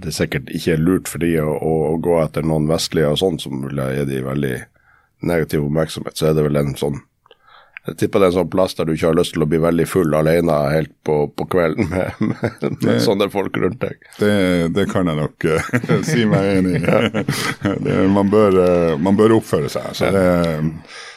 [0.01, 3.19] det sikkert ikke er lurt for de å, å, å gå etter noen vestlige og
[3.21, 4.55] sånn, som vil gi de veldig
[5.29, 6.97] negativ oppmerksomhet, så er det vel en sånn
[7.81, 9.57] jeg tipper det er en sånn plass der du ikke har lyst til å bli
[9.61, 14.03] veldig full alene helt på, på kvelden med, med, med det, sånne folk rundt deg.
[14.19, 14.33] Det,
[14.75, 15.71] det kan jeg nok uh,
[16.11, 16.83] si meg enig i.
[17.87, 19.87] det, man, bør, uh, man, bør, oppføre seg.
[19.97, 20.25] Så det,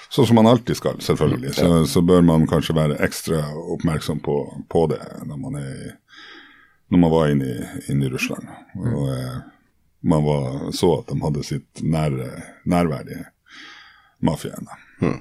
[0.09, 1.53] sånn som man alltid skal, selvfølgelig.
[1.59, 3.43] Så, så, bør man kanskje være ekstra
[3.77, 4.39] oppmerksom på,
[4.73, 6.25] på det når man, er,
[6.89, 8.49] når man var inne i, inne i Russland.
[8.81, 9.37] Og uh,
[10.09, 12.17] man var, så at de hadde sitt nær,
[12.65, 13.21] nærvær i
[14.25, 14.73] mafiaen.
[15.05, 15.21] Hmm.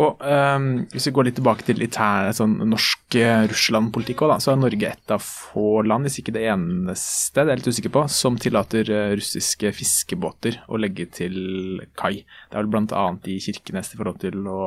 [0.00, 4.90] Og um, Hvis vi går litt tilbake til sånn norsk uh, Russland-politikk, så er Norge
[4.90, 8.38] et av få land, hvis ikke det eneste, det er jeg litt usikker på, som
[8.40, 12.16] tillater uh, russiske fiskebåter å legge til kai.
[12.50, 13.06] Det er vel bl.a.
[13.30, 14.64] i Kirkenes i forhold til å,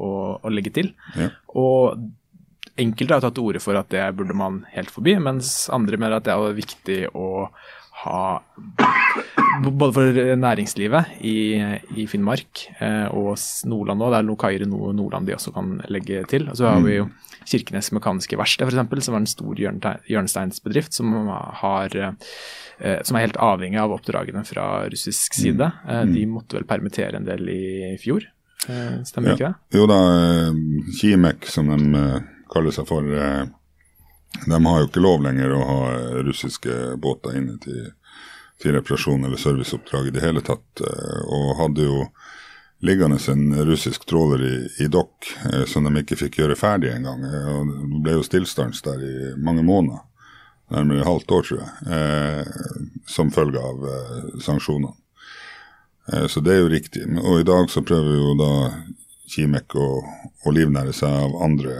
[0.00, 0.08] å,
[0.40, 0.94] å legge til.
[1.18, 1.28] Ja.
[1.60, 2.08] Og
[2.80, 6.16] Enkelte har tatt til orde for at det burde man helt forby, mens andre mener
[6.16, 7.50] at det er viktig å
[8.04, 8.40] ha
[9.60, 11.36] både for næringslivet i,
[12.00, 13.36] i Finnmark eh, og
[13.68, 14.12] Nordland òg.
[14.12, 16.48] Det er Lokaire kaier Nordland de også kan legge til.
[16.48, 17.08] Og så har vi jo
[17.48, 21.12] Kirkenes Mekaniske Verksted f.eks., som er en stor hjørnesteinsbedrift som,
[21.60, 25.70] har, eh, som er helt avhengig av oppdragene fra russisk side.
[25.84, 25.94] Mm.
[25.94, 28.26] Eh, de måtte vel permittere en del i fjor,
[28.68, 29.38] eh, stemmer ja.
[29.38, 29.80] ikke det?
[29.80, 30.60] Jo da, eh,
[31.00, 33.06] Kimek som de eh, kaller seg for
[34.46, 35.80] de har jo ikke lov lenger å ha
[36.26, 37.90] russiske båter inne til,
[38.62, 40.82] til reparasjon eller serviceoppdrag i det hele tatt.
[40.84, 42.04] Eh, og hadde jo
[42.86, 47.26] liggende en russisk tråler i, i dokk eh, som de ikke fikk gjøre ferdig engang.
[47.26, 50.06] Eh, det ble jo stillstans der i mange måneder,
[50.70, 53.80] nærmere et halvt år, tror jeg, som følge av
[54.38, 54.92] sanksjonene.
[56.30, 57.02] Så det er jo riktig.
[57.18, 58.52] Og i dag så prøver jo da
[59.30, 59.88] Kimek å,
[60.46, 61.74] å livnære seg av andre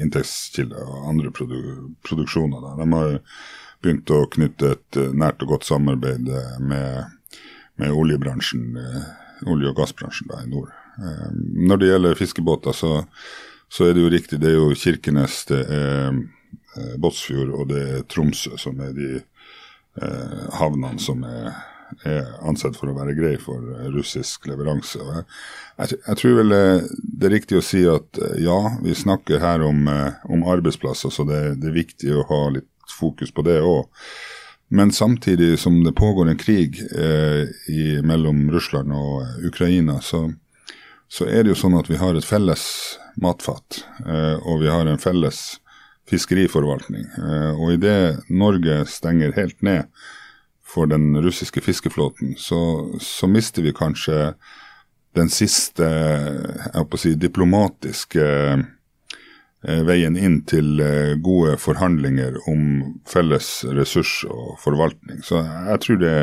[0.00, 1.60] inntektskilder og andre produ
[2.06, 2.62] produksjoner.
[2.64, 2.74] Da.
[2.80, 3.16] De har
[3.82, 7.38] begynt å knytte et eh, nært og godt samarbeid eh, med,
[7.80, 9.06] med oljebransjen, eh,
[9.48, 10.74] olje- og gassbransjen da, i nord.
[11.00, 12.90] Når det gjelder fiskebåter, så,
[13.72, 14.40] så, er det jo riktig.
[14.42, 16.18] Det er jo Kirkenes, det er
[17.00, 19.08] Båtsfjord og det er Tromsø som er de
[20.58, 21.54] havnene som er
[22.06, 24.98] er ansett for å være grei for russisk leveranse.
[25.00, 25.24] Jeg,
[25.78, 29.86] jeg, jeg, tror vel det er riktig å si at ja, vi snakker her om,
[30.30, 33.86] om arbeidsplasser, så det, det, er viktig å ha litt fokus på det òg.
[34.72, 40.28] Men samtidig som det pågår en krig eh, i, mellom Russland og Ukraina, så,
[41.08, 42.62] så, er det jo sånn at vi har et felles
[43.18, 43.80] matfat.
[44.06, 45.40] Eh, og vi har en felles
[46.10, 47.02] fiskeriforvaltning.
[47.02, 49.90] Eh, og idet Norge stenger helt ned
[50.70, 54.34] for den russiske fiskeflåten, så, så mister vi kanskje
[55.18, 55.86] den siste
[56.98, 58.26] si, diplomatiske
[59.66, 65.24] eh, veien inn til eh, gode forhandlinger om felles ressurs og forvaltning.
[65.26, 66.14] Så jeg tror det,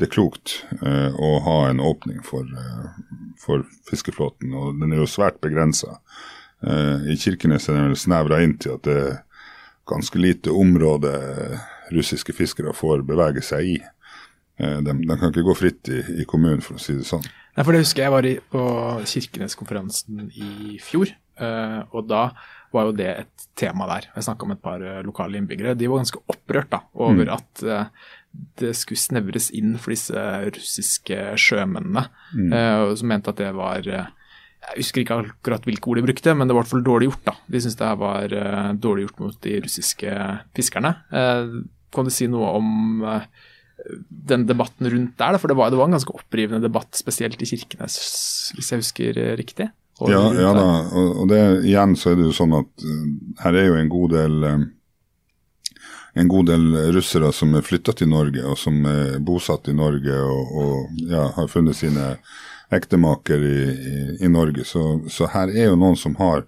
[0.00, 2.48] det er klokt eh, å ha en åpning for,
[3.42, 6.00] for, fiskeflåten, og den er jo svært begrensa.
[6.66, 9.18] I Kirkenes er den snevra inn til at det er
[9.86, 11.12] ganske lite område
[11.94, 13.76] russiske fiskere får bevege seg i.
[14.56, 17.24] Eh, de, de kan ikke gå fritt i, i, kommunen, for å si det sånn.
[17.56, 18.66] Nei, for det husker jeg var i, på
[19.12, 22.28] Kirkenes-konferansen i fjor, uh, og da
[22.74, 24.10] var jo det et tema der.
[24.12, 25.76] Jeg snakka med et par uh, lokale innbyggere.
[25.78, 27.32] De var ganske opprørt da, over mm.
[27.36, 28.12] at uh,
[28.60, 32.02] det skulle snevres inn for disse russiske sjømennene,
[32.36, 32.50] mm.
[33.00, 36.52] som mente at det var jeg husker ikke akkurat hvilke ord de brukte, men det
[36.52, 37.22] var i hvert fall dårlig gjort.
[37.30, 37.34] da.
[37.48, 38.34] De syntes det her var
[38.76, 40.18] dårlig gjort mot de russiske
[40.58, 40.92] fiskerne.
[41.96, 43.24] Kan du si noe om uh,
[44.08, 45.40] den debatten rundt der?
[45.40, 47.98] For det var, det var, en ganske opprivende debatt, spesielt i Kirkenes,
[48.56, 49.70] hvis jeg husker riktig?
[50.04, 52.82] Ja, ja, da, og, og det, igjen så er det jo sånn at
[53.40, 54.42] her er jo en god del
[56.16, 60.16] en god del russere som er flytta til Norge, og som er bosatt i Norge
[60.16, 62.14] og, og ja, har funnet sine
[62.72, 64.64] ektemaker i, i, i Norge.
[64.64, 66.46] Så, så, her er jo noen som har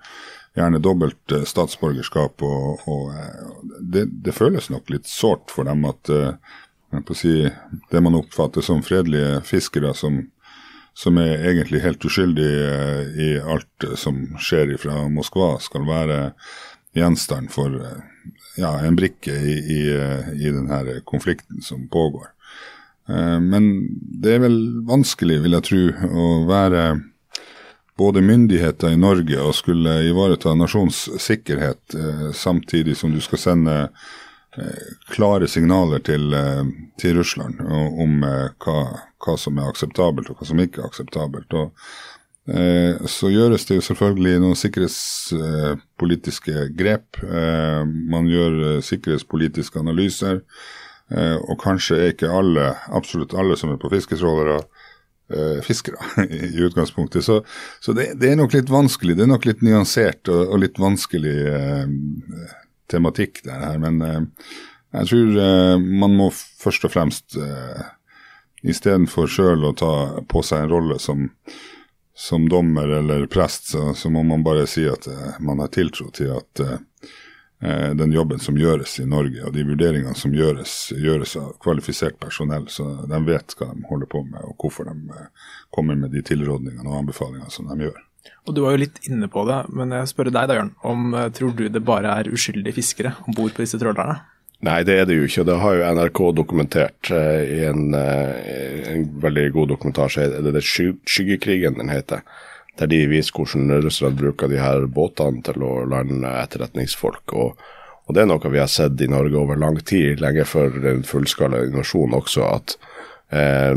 [0.59, 5.85] gjerne dobbelt uh, statsborgerskap, og, og uh, det, det, føles nok litt sårt for dem
[5.89, 6.57] at uh,
[7.17, 7.49] si,
[7.93, 10.23] det man oppfatter som fredelige fiskere som,
[10.97, 16.19] som er egentlig helt uskyldige i alt som skjer fra Moskva, skal være
[16.97, 17.77] gjenstand for
[18.59, 19.83] ja, en brikke i, i,
[20.41, 22.33] i denne konflikten som pågår.
[23.09, 23.69] Men
[24.25, 24.57] det er vel
[24.89, 26.83] vanskelig, vil jeg tro, å være
[27.99, 33.77] både myndigheter i Norge og skulle ivareta nasjons sikkerhet, eh, samtidig som du skal sende
[34.59, 36.65] eh, klare signaler til, eh,
[37.01, 38.79] til Russland om hva,
[39.19, 41.55] hva som er akseptabelt og hva som ikke er akseptabelt.
[41.59, 41.71] Og,
[42.49, 47.07] eh, så gjøres det jo selvfølgelig noen sikkerhetspolitiske grep.
[47.23, 47.83] Eh,
[48.15, 50.37] man gjør sikkerhetspolitiske analyser.
[51.09, 54.61] Eh, og kanskje er ikke alle, absolutt alle som er på fisketrålere,
[55.65, 57.25] fiskere i utgangspunktet.
[57.25, 57.43] Så,
[57.81, 59.17] så det, det, er nok litt vanskelig.
[59.19, 61.87] Det er nok litt nyansert og, og litt vanskelig eh,
[62.89, 63.79] tematikk det her.
[63.83, 64.21] Men eh,
[64.99, 67.83] jeg tror man må først og fremst eh,
[68.65, 69.93] istedenfor sjøl å ta
[70.29, 71.29] på seg en rolle som,
[72.17, 75.05] som dommer eller prest, så, så, må man bare si at
[75.45, 76.79] man har tiltro til at Eh,
[77.61, 82.69] den jobben som gjøres i Norge, og de vurderingene som gjøres, gjøres av kvalifisert personell.
[82.71, 86.23] Så de vet hva de holder på med, og hvorfor de eh, kommer med de
[86.23, 87.99] tilrådningene og anbefalingene som de gjør.
[88.47, 90.75] Og Du var jo litt inne på det, men jeg spør deg da, Jørn.
[90.87, 94.21] Om eh, Tror du det bare er uskyldige fiskere om bord på disse trålerne?
[94.67, 95.47] Nei, det er det jo ikke.
[95.47, 100.25] Det har jo NRK dokumentert i en, en, veldig god dokumentasje.
[100.33, 102.25] Det er det Skyggekrigen den heter
[102.79, 107.35] der de viser hvordan russerne bruker de her båtene til å lande etterretningsfolk.
[107.35, 107.59] Og,
[108.07, 111.05] og, det er noe vi har sett i Norge over lang tid, lenge før en
[111.07, 112.77] fullskala invasjonen også, at,
[113.35, 113.75] eh,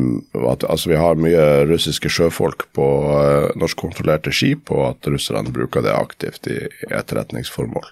[0.53, 5.85] at altså vi har mye russiske sjøfolk på eh, norskkontrollerte skip, og at russerne bruker
[5.85, 7.89] det aktivt i, i etterretningsformål.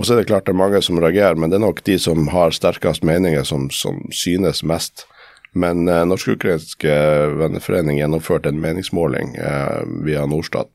[0.00, 1.98] Og så er det klart det er mange som reagerer, men det er nok de
[2.00, 5.04] som har sterkest meninger, som, som synes mest.
[5.52, 6.92] Men eh, Norsk-ukrainske
[7.40, 10.70] venneforening gjennomførte en meningsmåling eh, via Norstat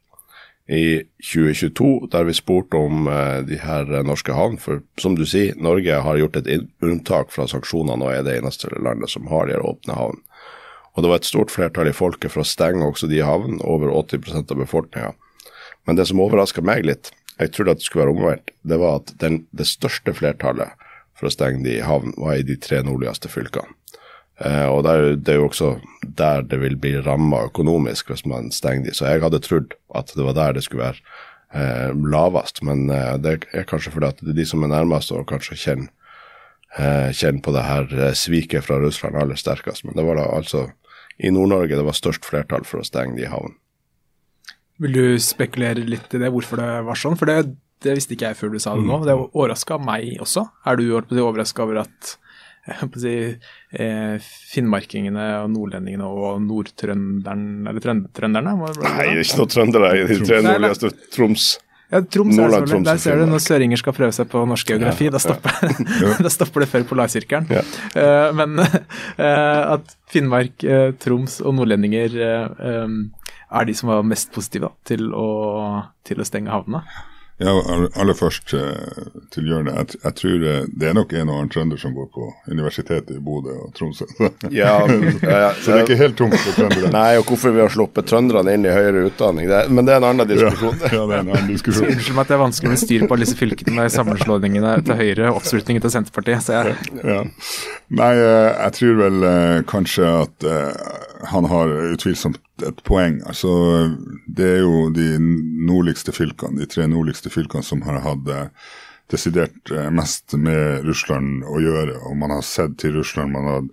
[0.67, 4.57] i 2022, der vi spurte om eh, de her norske havn.
[4.61, 6.49] For som du sier, Norge har gjort et
[6.83, 10.23] unntak fra sanksjonene og er det eneste landet som har de åpne havn.
[10.95, 13.91] Og det var et stort flertall i folket for å stenge også de havnene, over
[13.91, 15.13] 80% av befolkninga.
[15.85, 19.01] Men det som overraska meg litt, jeg trodde at det skulle være omvendt, det var
[19.01, 20.71] at den, det største flertallet
[21.15, 23.75] for å stenge de havn var i de tre nordligste fylkene.
[24.39, 25.79] Eh, og Det er jo også
[26.17, 28.93] der det vil bli ramma økonomisk hvis man stenger de.
[28.93, 31.01] Så jeg hadde trodd at det var der det skulle være
[31.53, 35.27] eh, lavest, men eh, det er kanskje fordi at det de som er nærmest og
[35.27, 35.91] kanskje kjenner,
[36.77, 39.85] eh, kjenner på det her sviket fra Russland aller sterkest.
[39.85, 40.67] Men det var da altså
[41.17, 43.55] i Nord-Norge det var størst flertall for å stenge de havnene.
[44.83, 47.15] Vil du spekulere litt i det, hvorfor det var sånn?
[47.15, 48.97] For det, det visste ikke jeg før du sa det nå.
[49.07, 50.43] Det overraska meg også.
[50.67, 52.17] Er du overraska over at
[52.99, 53.13] si,
[54.53, 57.83] finnmarkingene og nordlendingene og nordtrønderen, eller
[58.15, 58.55] trønderne?
[58.55, 61.53] Nei, det er ikke noe trøndere i de tre nordligste Troms.
[61.91, 65.05] Ja, Troms Nordland, Troms, Der ser du når søringer skal prøve seg på norsk geografi.
[65.05, 65.53] Ja, da, stopper,
[66.01, 66.15] ja.
[66.25, 67.49] da, stopper, det før polarsirkelen.
[67.53, 67.61] Ja.
[67.93, 72.17] Uh, men uh, at Finnmark, uh, Troms og nordlendinger
[72.57, 73.01] um,
[73.45, 75.27] er de som var mest positive da, til, å,
[76.07, 76.81] til å stenge havnene.
[77.37, 77.51] Ja,
[77.99, 79.67] aller først eh, til Jørn.
[79.67, 83.17] Jeg, jeg, tror eh, det er nok en og annen trønder som går på universitetet
[83.17, 84.07] i Bodø og Tromsø.
[84.55, 86.91] Ja, ja, så det er ikke helt tomt for trøndere.
[86.93, 89.99] Nei, og hvorfor vi har sluppet trønderne inn i høyere utdanning, det, men det er
[89.99, 90.79] en annen diskusjon.
[90.85, 91.89] Ja, det er en annen diskusjon.
[91.91, 94.99] Unnskyld meg at det er vanskelig med styr på alle disse fylkene med sammenslåingene til
[95.01, 96.45] Høyre og oppslutningen til Senterpartiet.
[96.45, 96.95] ser jeg...
[97.03, 97.19] ja.
[97.99, 99.29] Nei, eh, jeg tror vel
[99.67, 100.49] kanskje at
[101.33, 103.19] han har utvilsomt et poeng.
[103.27, 103.51] Altså,
[104.27, 108.71] det er jo de nordligste fylkene, de tre nordligste fylkene som har hatt eh,
[109.11, 111.99] desidert eh, mest med Russland å gjøre.
[112.07, 113.65] Og man har sett til Russland, man har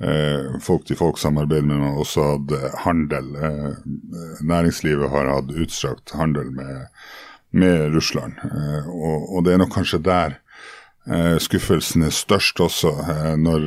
[0.00, 3.32] eh, folk-til-folk-samarbeid, men man har også hatt eh, handel.
[3.36, 3.72] Eh,
[4.40, 6.86] næringslivet har hatt utstrakt handel med,
[7.50, 8.38] med Russland.
[8.46, 10.38] Eh, og, og, det er nok kanskje der
[11.40, 12.90] skuffelsen er størst også,
[13.40, 13.62] når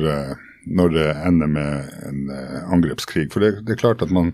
[0.66, 3.28] når det ender med en uh, angrepskrig.
[3.32, 4.32] For det, det, er klart at man,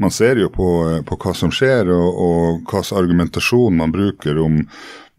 [0.00, 3.94] man ser jo på, uh, på, hva som skjer, og, og hva slags argumentasjon man
[3.94, 4.62] bruker om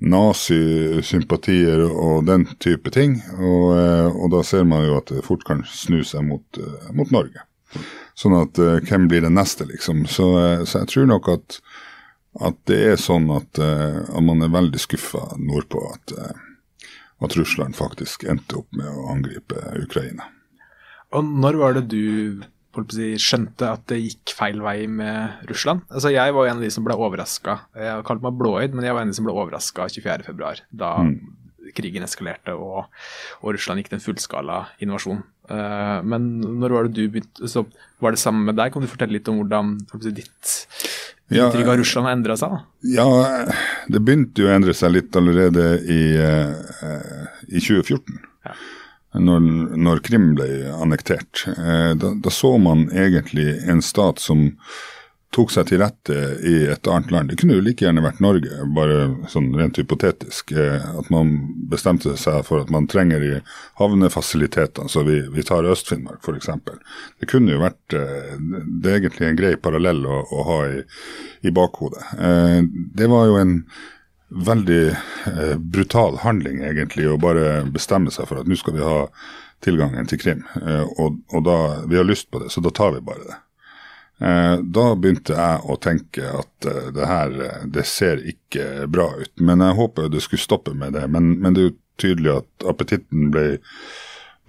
[0.02, 3.20] nazisympatier og den type ting.
[3.38, 6.62] Og, uh, og, da ser man jo at det fort kan snu seg mot,
[6.98, 7.46] mot Norge.
[8.18, 10.04] Sånn at hvem blir den neste, liksom.
[10.12, 10.26] Så,
[10.68, 11.62] så, jeg tror nok at,
[12.44, 15.86] at det er sånn at, at man er veldig skuffa nordpå.
[15.96, 16.14] at
[17.22, 20.28] at Russland faktisk endte opp med å angripe Ukraina.
[21.12, 22.42] Og når var det du
[22.94, 25.84] si, skjønte at det gikk feil vei med Russland?
[25.92, 27.58] Altså, jeg var en av de som ble overraska.
[27.76, 30.64] Jeg har kalt meg blåøyd, men jeg var en av de som ble overraska 24.2,
[30.80, 31.14] da mm.
[31.78, 32.88] krigen eskalerte og,
[33.42, 35.22] og, Russland gikk til en fullskala invasjon.
[35.52, 36.28] Uh, men
[36.62, 37.66] når var det du begynte så
[38.00, 38.72] Var det samme med deg?
[38.72, 40.54] Kan du fortelle litt om hvordan si, ditt
[41.32, 42.54] inntrykk av Russland har endra seg?
[42.56, 42.62] Da?
[42.96, 43.08] Ja,
[43.92, 48.22] det begynte jo å endre seg litt allerede i, uh, i 2014.
[48.48, 48.56] Ja
[49.20, 49.42] når,
[49.76, 51.44] når, Krim ble annektert.
[51.52, 54.52] Eh, da, da, så man egentlig en stat som
[55.32, 56.16] tok seg til rette
[56.48, 57.32] i et annet land.
[57.32, 58.98] Det kunne jo like gjerne vært Norge, bare
[59.32, 60.52] sånn rent hypotetisk.
[60.52, 61.32] Eh, at man
[61.72, 63.32] bestemte seg for at man trenger i
[63.80, 66.52] havnefasilitetene, så vi, vi tar Øst-Finnmark f.eks.
[67.22, 70.82] Det kunne jo vært eh, Det er egentlig en grei parallell å, å ha i,
[71.48, 72.04] i bakhodet.
[72.20, 72.60] Eh,
[73.00, 73.56] det var jo en
[74.32, 74.84] veldig
[75.60, 79.00] brutal handling, egentlig, å bare bestemme seg for at nå skal vi ha
[79.60, 80.46] tilgangen til Krim.
[80.96, 81.58] Og, og da,
[81.92, 83.42] vi har lyst på det, så da tar vi bare det.
[84.22, 89.08] Eh, da begynte jeg å tenke at eh, det her eh, det ser ikke bra
[89.18, 89.34] ut.
[89.42, 91.08] Men jeg håper det skulle stoppe med det.
[91.10, 93.46] Men, men det er jo tydelig at appetitten ble,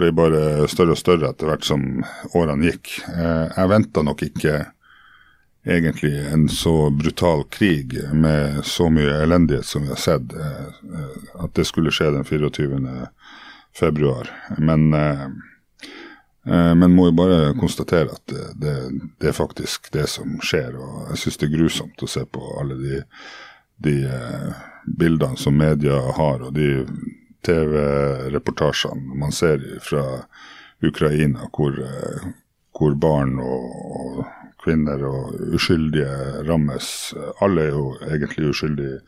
[0.01, 2.05] ble, bare større og større etter hvert som
[2.37, 2.95] årene gikk.
[3.13, 4.55] Jeg venta nok ikke
[5.69, 11.67] egentlig en så brutal krig med så mye elendighet som vi har sett, at det
[11.69, 12.97] skulle skje den 24.
[13.79, 14.33] februar.
[14.57, 14.89] Men
[16.45, 18.75] men må jo bare konstatere at det, det,
[19.21, 20.75] det, er faktisk det som skjer.
[20.75, 23.03] Og jeg syns det er grusomt å se på alle de,
[23.87, 26.87] de eh, bildene som media har, og de
[27.47, 30.05] TV-reportasjene man ser fra
[30.83, 32.31] Ukraina, hvor, eh,
[32.79, 34.23] hvor barn og, og,
[34.63, 36.87] kvinner og uskyldige rammes.
[37.43, 39.01] Alle er jo egentlig uskyldige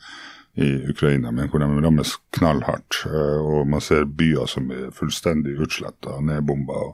[0.54, 3.00] i Ukraina, men hvor de rammes knallhardt.
[3.06, 6.86] Eh, og man ser byer som er fullstendig utsletta og nedbomba.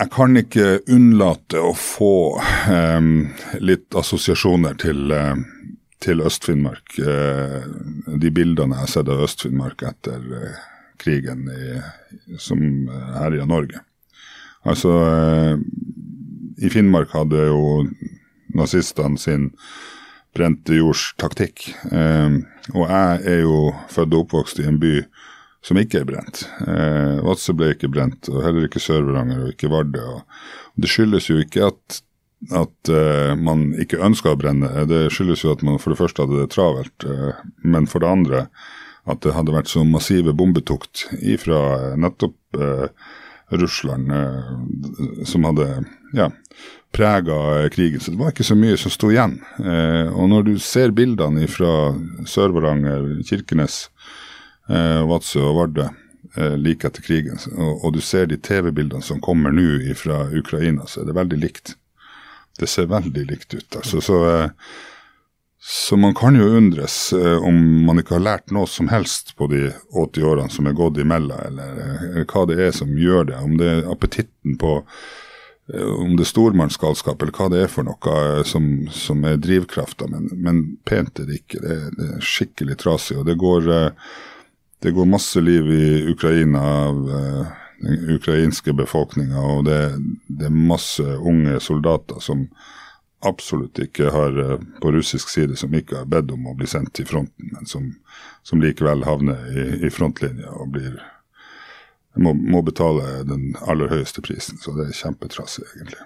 [0.00, 2.40] Jeg kan ikke unnlate å få
[2.72, 3.28] um,
[3.60, 5.36] litt assosiasjoner til, uh,
[6.02, 6.96] til Øst-Finnmark.
[6.96, 10.24] De bildene jeg har sett av Øst-Finnmark etter
[10.98, 11.76] krigen i,
[12.40, 12.88] som
[13.20, 13.84] herja Norge.
[14.64, 14.90] Altså,
[16.58, 17.62] i Finnmark hadde jo
[18.56, 19.50] nazistene sin
[20.36, 21.68] brente jords taktikk.
[21.92, 22.40] Eh,
[22.72, 23.58] og jeg er jo
[23.92, 24.96] født og oppvokst i en by
[25.62, 26.44] som ikke er brent.
[26.66, 30.18] Eh, Vadsø ble ikke brent, og heller ikke Sør-Varanger og ikke Vardø.
[30.74, 32.02] Det skyldes jo ikke at,
[32.50, 36.24] at eh, man ikke ønska å brenne, det skyldes jo at man for det første
[36.24, 38.46] hadde det travelt, eh, men for det andre
[39.10, 42.86] at det hadde vært så massive bombetukt ifra nettopp uh,
[43.60, 44.12] Russland,
[45.28, 45.66] som hadde
[46.12, 46.30] ja,
[46.92, 48.00] prega krigen.
[48.00, 49.38] Så det var ikke så mye som sto igjen.
[49.58, 51.92] Eh, og når du ser bildene fra
[52.28, 53.86] Sør-Varanger, Kirkenes,
[54.68, 55.88] eh, Vadsø og Vardø
[56.36, 61.02] eh, like etter krigen, og, du ser de TV-bildene som kommer nå fra Ukraina, så
[61.02, 61.76] er det veldig likt.
[62.60, 63.80] Det ser veldig likt ut.
[63.80, 64.50] Altså, så, eh,
[65.62, 69.46] så man kan jo undres eh, om man ikke har lært noe som helst på
[69.52, 71.76] de 80 årene som er gått imellom, eller,
[72.08, 73.38] eller hva det er som gjør det.
[73.38, 74.80] Om det er appetitten på
[75.74, 79.40] Eh, om det er stormannsgalskap eller hva det er for noe eh, som, som er
[79.40, 81.62] drivkrafta, men, men, pent er det ikke.
[81.62, 83.18] Det, det, er skikkelig trasig.
[83.20, 84.14] Og det går, eh,
[84.82, 87.02] det går masse liv i Ukraina av
[87.82, 89.78] den ukrainske befolkninga, og det,
[90.28, 92.44] det, er masse unge soldater som
[93.26, 94.36] absolutt ikke har
[94.82, 97.88] på russisk side som ikke har bedt om å bli sendt til fronten, men som,
[98.46, 100.96] som likevel havner i, i frontlinja og blir
[102.14, 104.58] må, må, betale den aller høyeste prisen.
[104.60, 106.02] Så det er kjempetrassig, egentlig.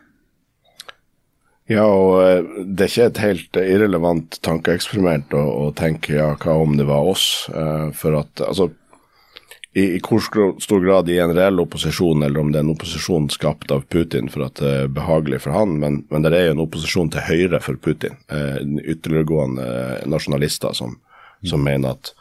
[1.67, 6.55] Ja, og eh, det er ikke et helt irrelevant tankeeksperiment å, å, tenke ja, hva
[6.63, 7.49] om det var oss?
[7.51, 8.71] Uh, for at altså
[9.77, 10.23] i, i hvor
[10.61, 14.31] stor grad i en reell opposisjon, eller om det er en opposisjon skapt av Putin
[14.33, 17.27] for at det er behagelig for han, men, men det er jo en opposisjon til
[17.27, 18.17] høyre for Putin.
[18.33, 18.63] Eh,
[18.95, 19.67] ytterliggående
[20.09, 20.97] nasjonalister som,
[21.45, 22.15] som mener at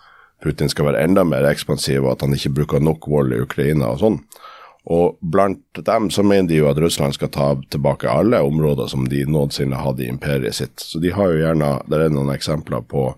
[0.43, 3.93] Putin skal være enda mer ekspansiv, og at han ikke bruker nok vold i Ukraina
[3.93, 4.19] og sånn.
[4.91, 9.07] Og blant dem så mener de jo at Russland skal ta tilbake alle områder som
[9.09, 10.75] de noensinne hadde i imperiet sitt.
[10.83, 13.13] Så de har jo gjerne Det er noen eksempler på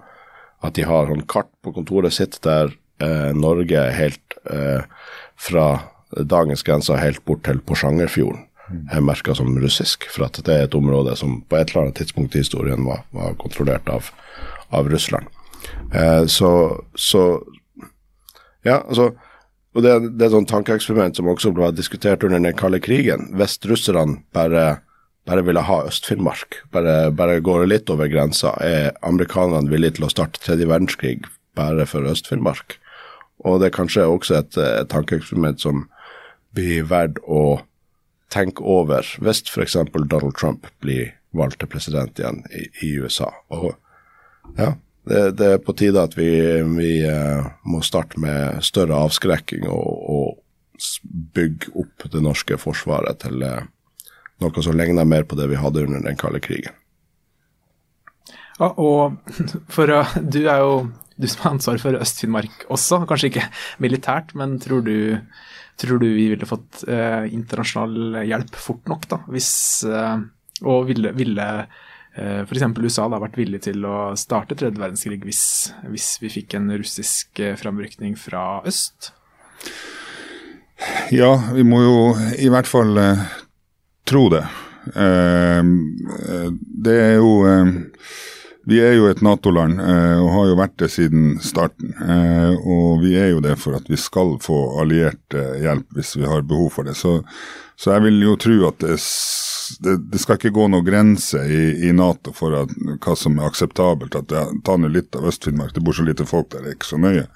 [0.64, 2.72] at de har sånn kart på kontoret sitt der
[3.04, 4.84] eh, Norge helt eh,
[5.38, 5.68] fra
[6.18, 8.46] dagens grenser helt bort til Porsangerfjorden
[8.92, 10.08] er merka som russisk.
[10.12, 13.04] For at det er et område som på et eller annet tidspunkt i historien var,
[13.16, 14.10] var kontrollert av,
[14.76, 15.30] av Russland.
[15.94, 16.52] Eh, så,
[16.96, 17.24] så,
[18.66, 19.14] Ja, altså
[19.78, 23.28] og det, det er et sånt tankeeksperiment som også ble diskutert under den kalde krigen.
[23.38, 24.80] Hvis russerne bare,
[25.30, 30.10] bare ville ha Øst-Finnmark, bare, bare går litt over grensa, er amerikanerne villige til å
[30.10, 31.20] starte tredje verdenskrig
[31.58, 32.80] bare for Øst-Finnmark?
[33.46, 35.86] Og det er kanskje også et, et tankeeksperiment som
[36.58, 37.62] blir verdt å
[38.34, 39.78] tenke over hvis f.eks.
[39.94, 43.30] Donald Trump blir valgt til president igjen i, i USA.
[43.54, 43.70] Og
[44.58, 44.74] ja,
[45.08, 46.30] det, det, er på tide at vi,
[46.74, 50.84] vi uh, må starte med større avskrekking og, og
[51.36, 53.64] bygge opp det norske forsvaret til uh,
[54.44, 56.76] noe som ligner mer på det vi hadde under den kalde krigen.
[58.58, 59.20] Ja, og
[59.76, 60.74] for, å, du er jo
[61.18, 63.48] du som har ansvar for Øst-Finnmark også, kanskje ikke
[63.84, 65.18] militært, men tror du,
[65.82, 69.52] tror du vi ville fått internasjonal hjelp fort nok, da, hvis
[70.66, 71.48] Og ville, ville
[72.18, 72.66] eh, f.eks.
[72.78, 75.44] USA da vært villig til å starte tredje verdenskrig hvis,
[75.92, 79.12] hvis vi fikk en russisk eh, framrykning fra øst?
[81.14, 82.00] Ja, vi må jo
[82.38, 83.26] i hvert fall eh,
[84.08, 84.46] tro det.
[84.94, 86.50] Eh, eh
[86.88, 87.74] det er jo eh,
[88.68, 91.94] vi er jo et Nato-land eh, og har jo vært det siden starten.
[92.04, 96.18] Eh, og vi er jo det for at vi skal få alliert eh, hjelp hvis
[96.20, 96.98] vi har behov for det.
[97.00, 97.22] Så,
[97.80, 99.00] så jeg vil jo tro at det,
[100.12, 104.20] det, skal ikke gå noen grense i, i, Nato for at, hva som er akseptabelt.
[104.20, 106.80] at jeg tar nå litt av Øst-Finnmark, det bor så lite folk der, det er
[106.82, 107.28] ikke så nøye.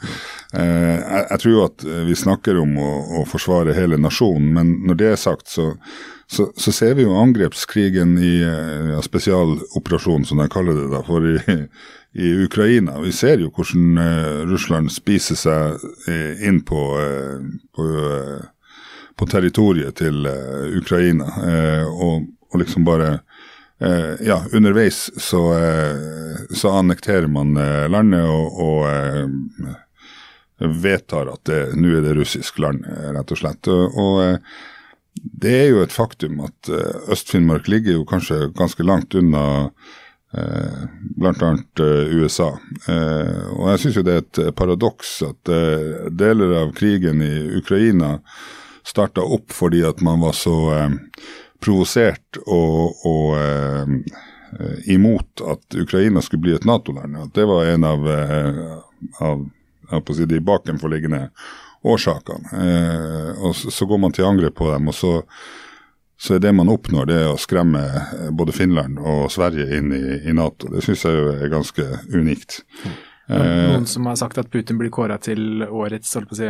[0.52, 5.14] Jeg, jeg, tror at vi snakker om å, å forsvare hele nasjonen, men når det
[5.14, 5.72] er sagt, så
[6.32, 11.26] så, så, ser vi jo angrepskrigen i ja, spesialoperasjonen, som de kaller det, da, for
[11.28, 11.36] i,
[12.14, 13.02] i Ukraina.
[13.02, 15.76] Vi ser jo hvordan uh, Russland spiser seg
[16.08, 17.40] uh, inn på, uh,
[17.76, 17.84] på,
[19.16, 20.28] på, territoriet til
[20.80, 21.26] Ukraina,
[21.88, 23.20] og, og, liksom bare
[24.22, 25.58] ja, underveis så,
[26.54, 27.58] så annekterer man
[27.90, 28.86] landet og, og
[30.84, 33.66] vedtar at nå er det russisk land, rett og slett.
[33.74, 34.38] Og
[35.20, 40.82] det er jo et faktum at uh, Øst-Finnmark ligger jo kanskje ganske langt unna uh,
[41.18, 41.52] bl.a.
[41.80, 42.54] Uh, USA.
[42.88, 45.54] Uh, og jeg syns jo det er et paradoks at
[46.18, 48.20] deler av krigen i Ukraina
[48.88, 50.56] starta opp fordi at man var så
[51.62, 53.36] provosert og, og
[54.90, 57.20] imot at Ukraina skulle bli et Nato-land.
[57.28, 58.08] At det var en av,
[59.22, 59.46] av
[60.18, 61.28] si, de bakenforliggende
[61.84, 62.54] årsakene.
[62.54, 65.14] Eh, og så, så, går man til angrep på dem, og så,
[66.22, 70.04] så er det man oppnår, det å skremme eh, både Finland og Sverige inn i,
[70.30, 70.70] i Nato.
[70.74, 72.62] Det syns jeg jo er ganske unikt.
[73.32, 76.50] Noen som har sagt at Putin blir kåra til årets si,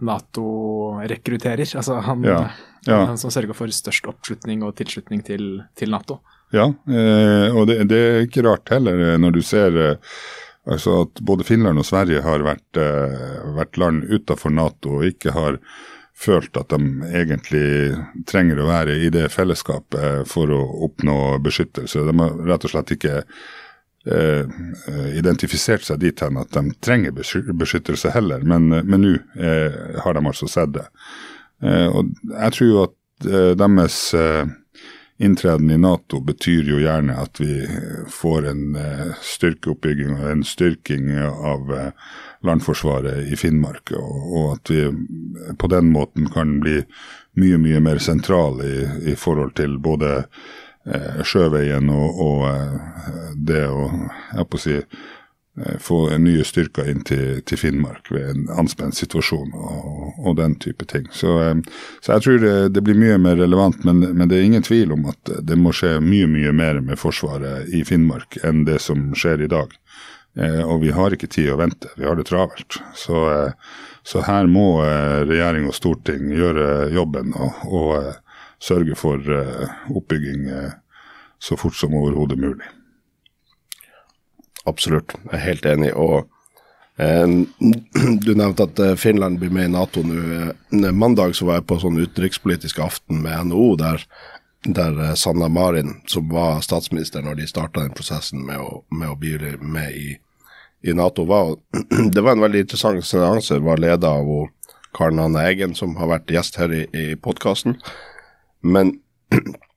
[0.00, 1.66] Nato-rekrutterer.
[1.76, 2.38] Altså han, ja,
[2.86, 3.02] ja.
[3.10, 6.22] han, som sørger for størst oppslutning og tilslutning til, til Nato.
[6.52, 10.16] Ja, eh, og det, det, er ikke rart heller, eh, når du ser eh,
[10.70, 15.34] Altså at både Finland og Sverige har vært, uh, vært land utenfor Nato og ikke
[15.34, 15.58] har
[16.22, 17.96] følt at de egentlig
[18.30, 22.04] trenger å være i det fellesskapet for å oppnå beskyttelse.
[22.06, 24.62] De har rett og slett ikke uh,
[25.18, 30.50] identifisert seg dit hen at de trenger beskyttelse heller, men nå uh, har de altså
[30.50, 30.86] sett det.
[31.62, 32.98] og jeg tror jo at
[33.58, 33.98] deres
[35.22, 37.60] inntreden i Nato betyr jo gjerne at vi
[38.10, 42.10] får en uh, styrkeoppbygging og en styrking av uh,
[42.42, 44.88] landforsvaret i Finnmark, og, at vi
[45.58, 46.80] på den måten kan bli
[47.38, 50.24] mye, mye mer sentrale i, i forhold til både
[51.22, 53.84] sjøveien og, og det å
[54.34, 55.21] jeg på å si, Eh,
[55.84, 60.86] få nye styrker inn til, til, Finnmark ved en anspent situasjon og, og den type
[60.88, 61.04] ting.
[61.12, 61.58] Så, eh,
[62.00, 64.96] så jeg tror det, det, blir mye mer relevant, men, men, det er ingen tvil
[64.96, 69.10] om at det må skje mye mye mer med Forsvaret i Finnmark enn det som
[69.18, 69.76] skjer i dag.
[70.36, 72.80] Eh, og vi har ikke tid å vente, vi har det travelt.
[72.96, 73.72] Så, eh,
[74.02, 79.18] så her må eh, regjering og storting gjøre jobben og, og sørge for
[79.90, 80.46] oppbygging
[81.42, 82.68] så fort som overhodet mulig.
[84.68, 85.90] Absolutt, jeg er helt enig.
[85.98, 86.28] Og
[87.02, 87.26] eh,
[88.26, 90.20] du nevnte at eh, Finland blir med i Nato nå.
[90.78, 94.06] Eh, mandag så var jeg på sånn utenrikspolitisk aften med NHO, der,
[94.68, 99.18] der Sanna Marin, som var statsminister når de starta den prosessen med å, med å
[99.18, 100.14] bli med i,
[100.86, 101.56] i, Nato, var
[102.14, 103.58] Det var en veldig interessant seanse.
[103.58, 104.32] Var leda av
[104.94, 107.78] Karen Anne Eggen, som har vært gjest her i, i podkasten.
[108.62, 108.98] Men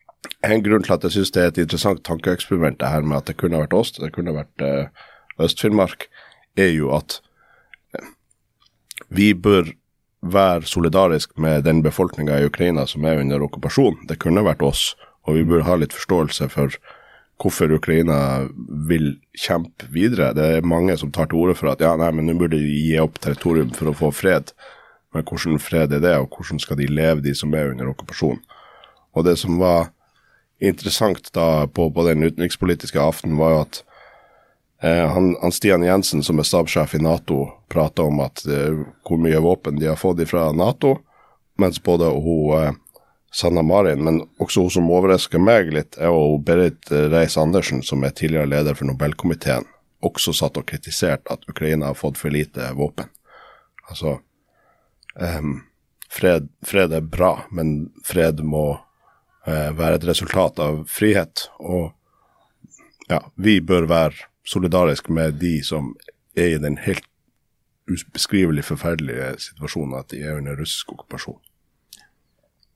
[0.51, 3.29] en grunn til at jeg syns det er et interessant tankeeksperiment, det her med at
[3.29, 5.05] det kunne vært oss, det kunne vært uh,
[5.41, 6.07] Øst-Finnmark,
[6.57, 7.19] er jo at
[7.95, 8.11] uh,
[9.09, 9.71] vi bør
[10.25, 14.05] være solidarisk med den befolkninga i Ukraina som er under okkupasjon.
[14.09, 16.77] Det kunne vært oss, og vi bør ha litt forståelse for
[17.41, 18.47] hvorfor Ukraina
[18.87, 20.33] vil kjempe videre.
[20.33, 22.79] Det er mange som tar til orde for at ja, nei, men nå burde de
[22.87, 24.53] gi opp territorium for å få fred.
[25.13, 28.39] Men hvordan fred er det, og hvordan skal de leve, de som er under okkupasjon?
[29.15, 29.91] Og det som var
[30.59, 33.83] interessant da på, på den utenrikspolitiske aften, var jo at
[34.81, 39.21] eh, han, han, Stian Jensen, som er stabssjef i Nato, prata om at eh, hvor
[39.21, 40.97] mye våpen de har fått fra Nato,
[41.59, 42.71] mens både hun eh,
[43.35, 48.15] Sanna Marin, men også hun som overrasker meg litt, er jo Berit Reiss-Andersen, som er
[48.15, 49.67] tidligere leder for Nobelkomiteen,
[50.05, 53.09] også satt og kritisert at Ukraina har fått for lite våpen.
[53.89, 54.21] Altså
[55.19, 55.57] um,
[56.07, 58.84] fred, fred er bra, men fred må Eh,
[59.45, 61.47] være et resultat av frihet.
[61.61, 61.91] Og
[63.09, 65.93] ja, vi bør være solidariske med de som
[66.37, 67.05] er i den helt
[67.85, 71.37] ubeskrivelig forferdelige situasjonen at de er under russisk okkupasjon.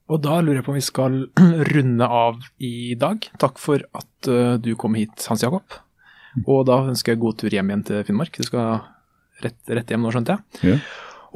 [0.10, 1.18] Og da lurer jeg på om vi skal
[1.74, 3.26] runde av i dag.
[3.42, 5.78] Takk for at uh, du kom hit, Hans Jakob.
[6.46, 8.38] Og da ønsker jeg god tur hjem igjen til Finnmark.
[8.38, 8.82] Du skal
[9.44, 10.74] rett, rett hjem nå, skjønte jeg.
[10.74, 10.80] Ja.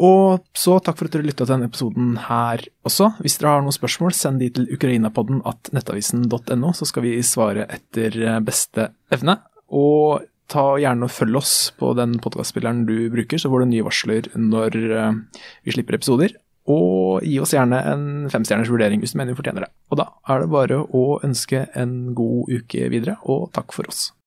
[0.02, 3.12] Og så takk for at dere lytta til denne episoden her også.
[3.22, 7.68] Hvis dere har noen spørsmål, send de til ukrainapodden at nettavisen.no, så skal vi svare
[7.70, 9.38] etter eh, beste evne.
[9.74, 13.86] Og ta gjerne og følg oss på den podkastspilleren du bruker, så får du nye
[13.86, 16.36] varsler når uh, vi slipper episoder.
[16.70, 19.72] Og gi oss gjerne en femstjerners vurdering hvis du mener vi fortjener det.
[19.92, 24.14] Og da er det bare å ønske en god uke videre, og takk for oss.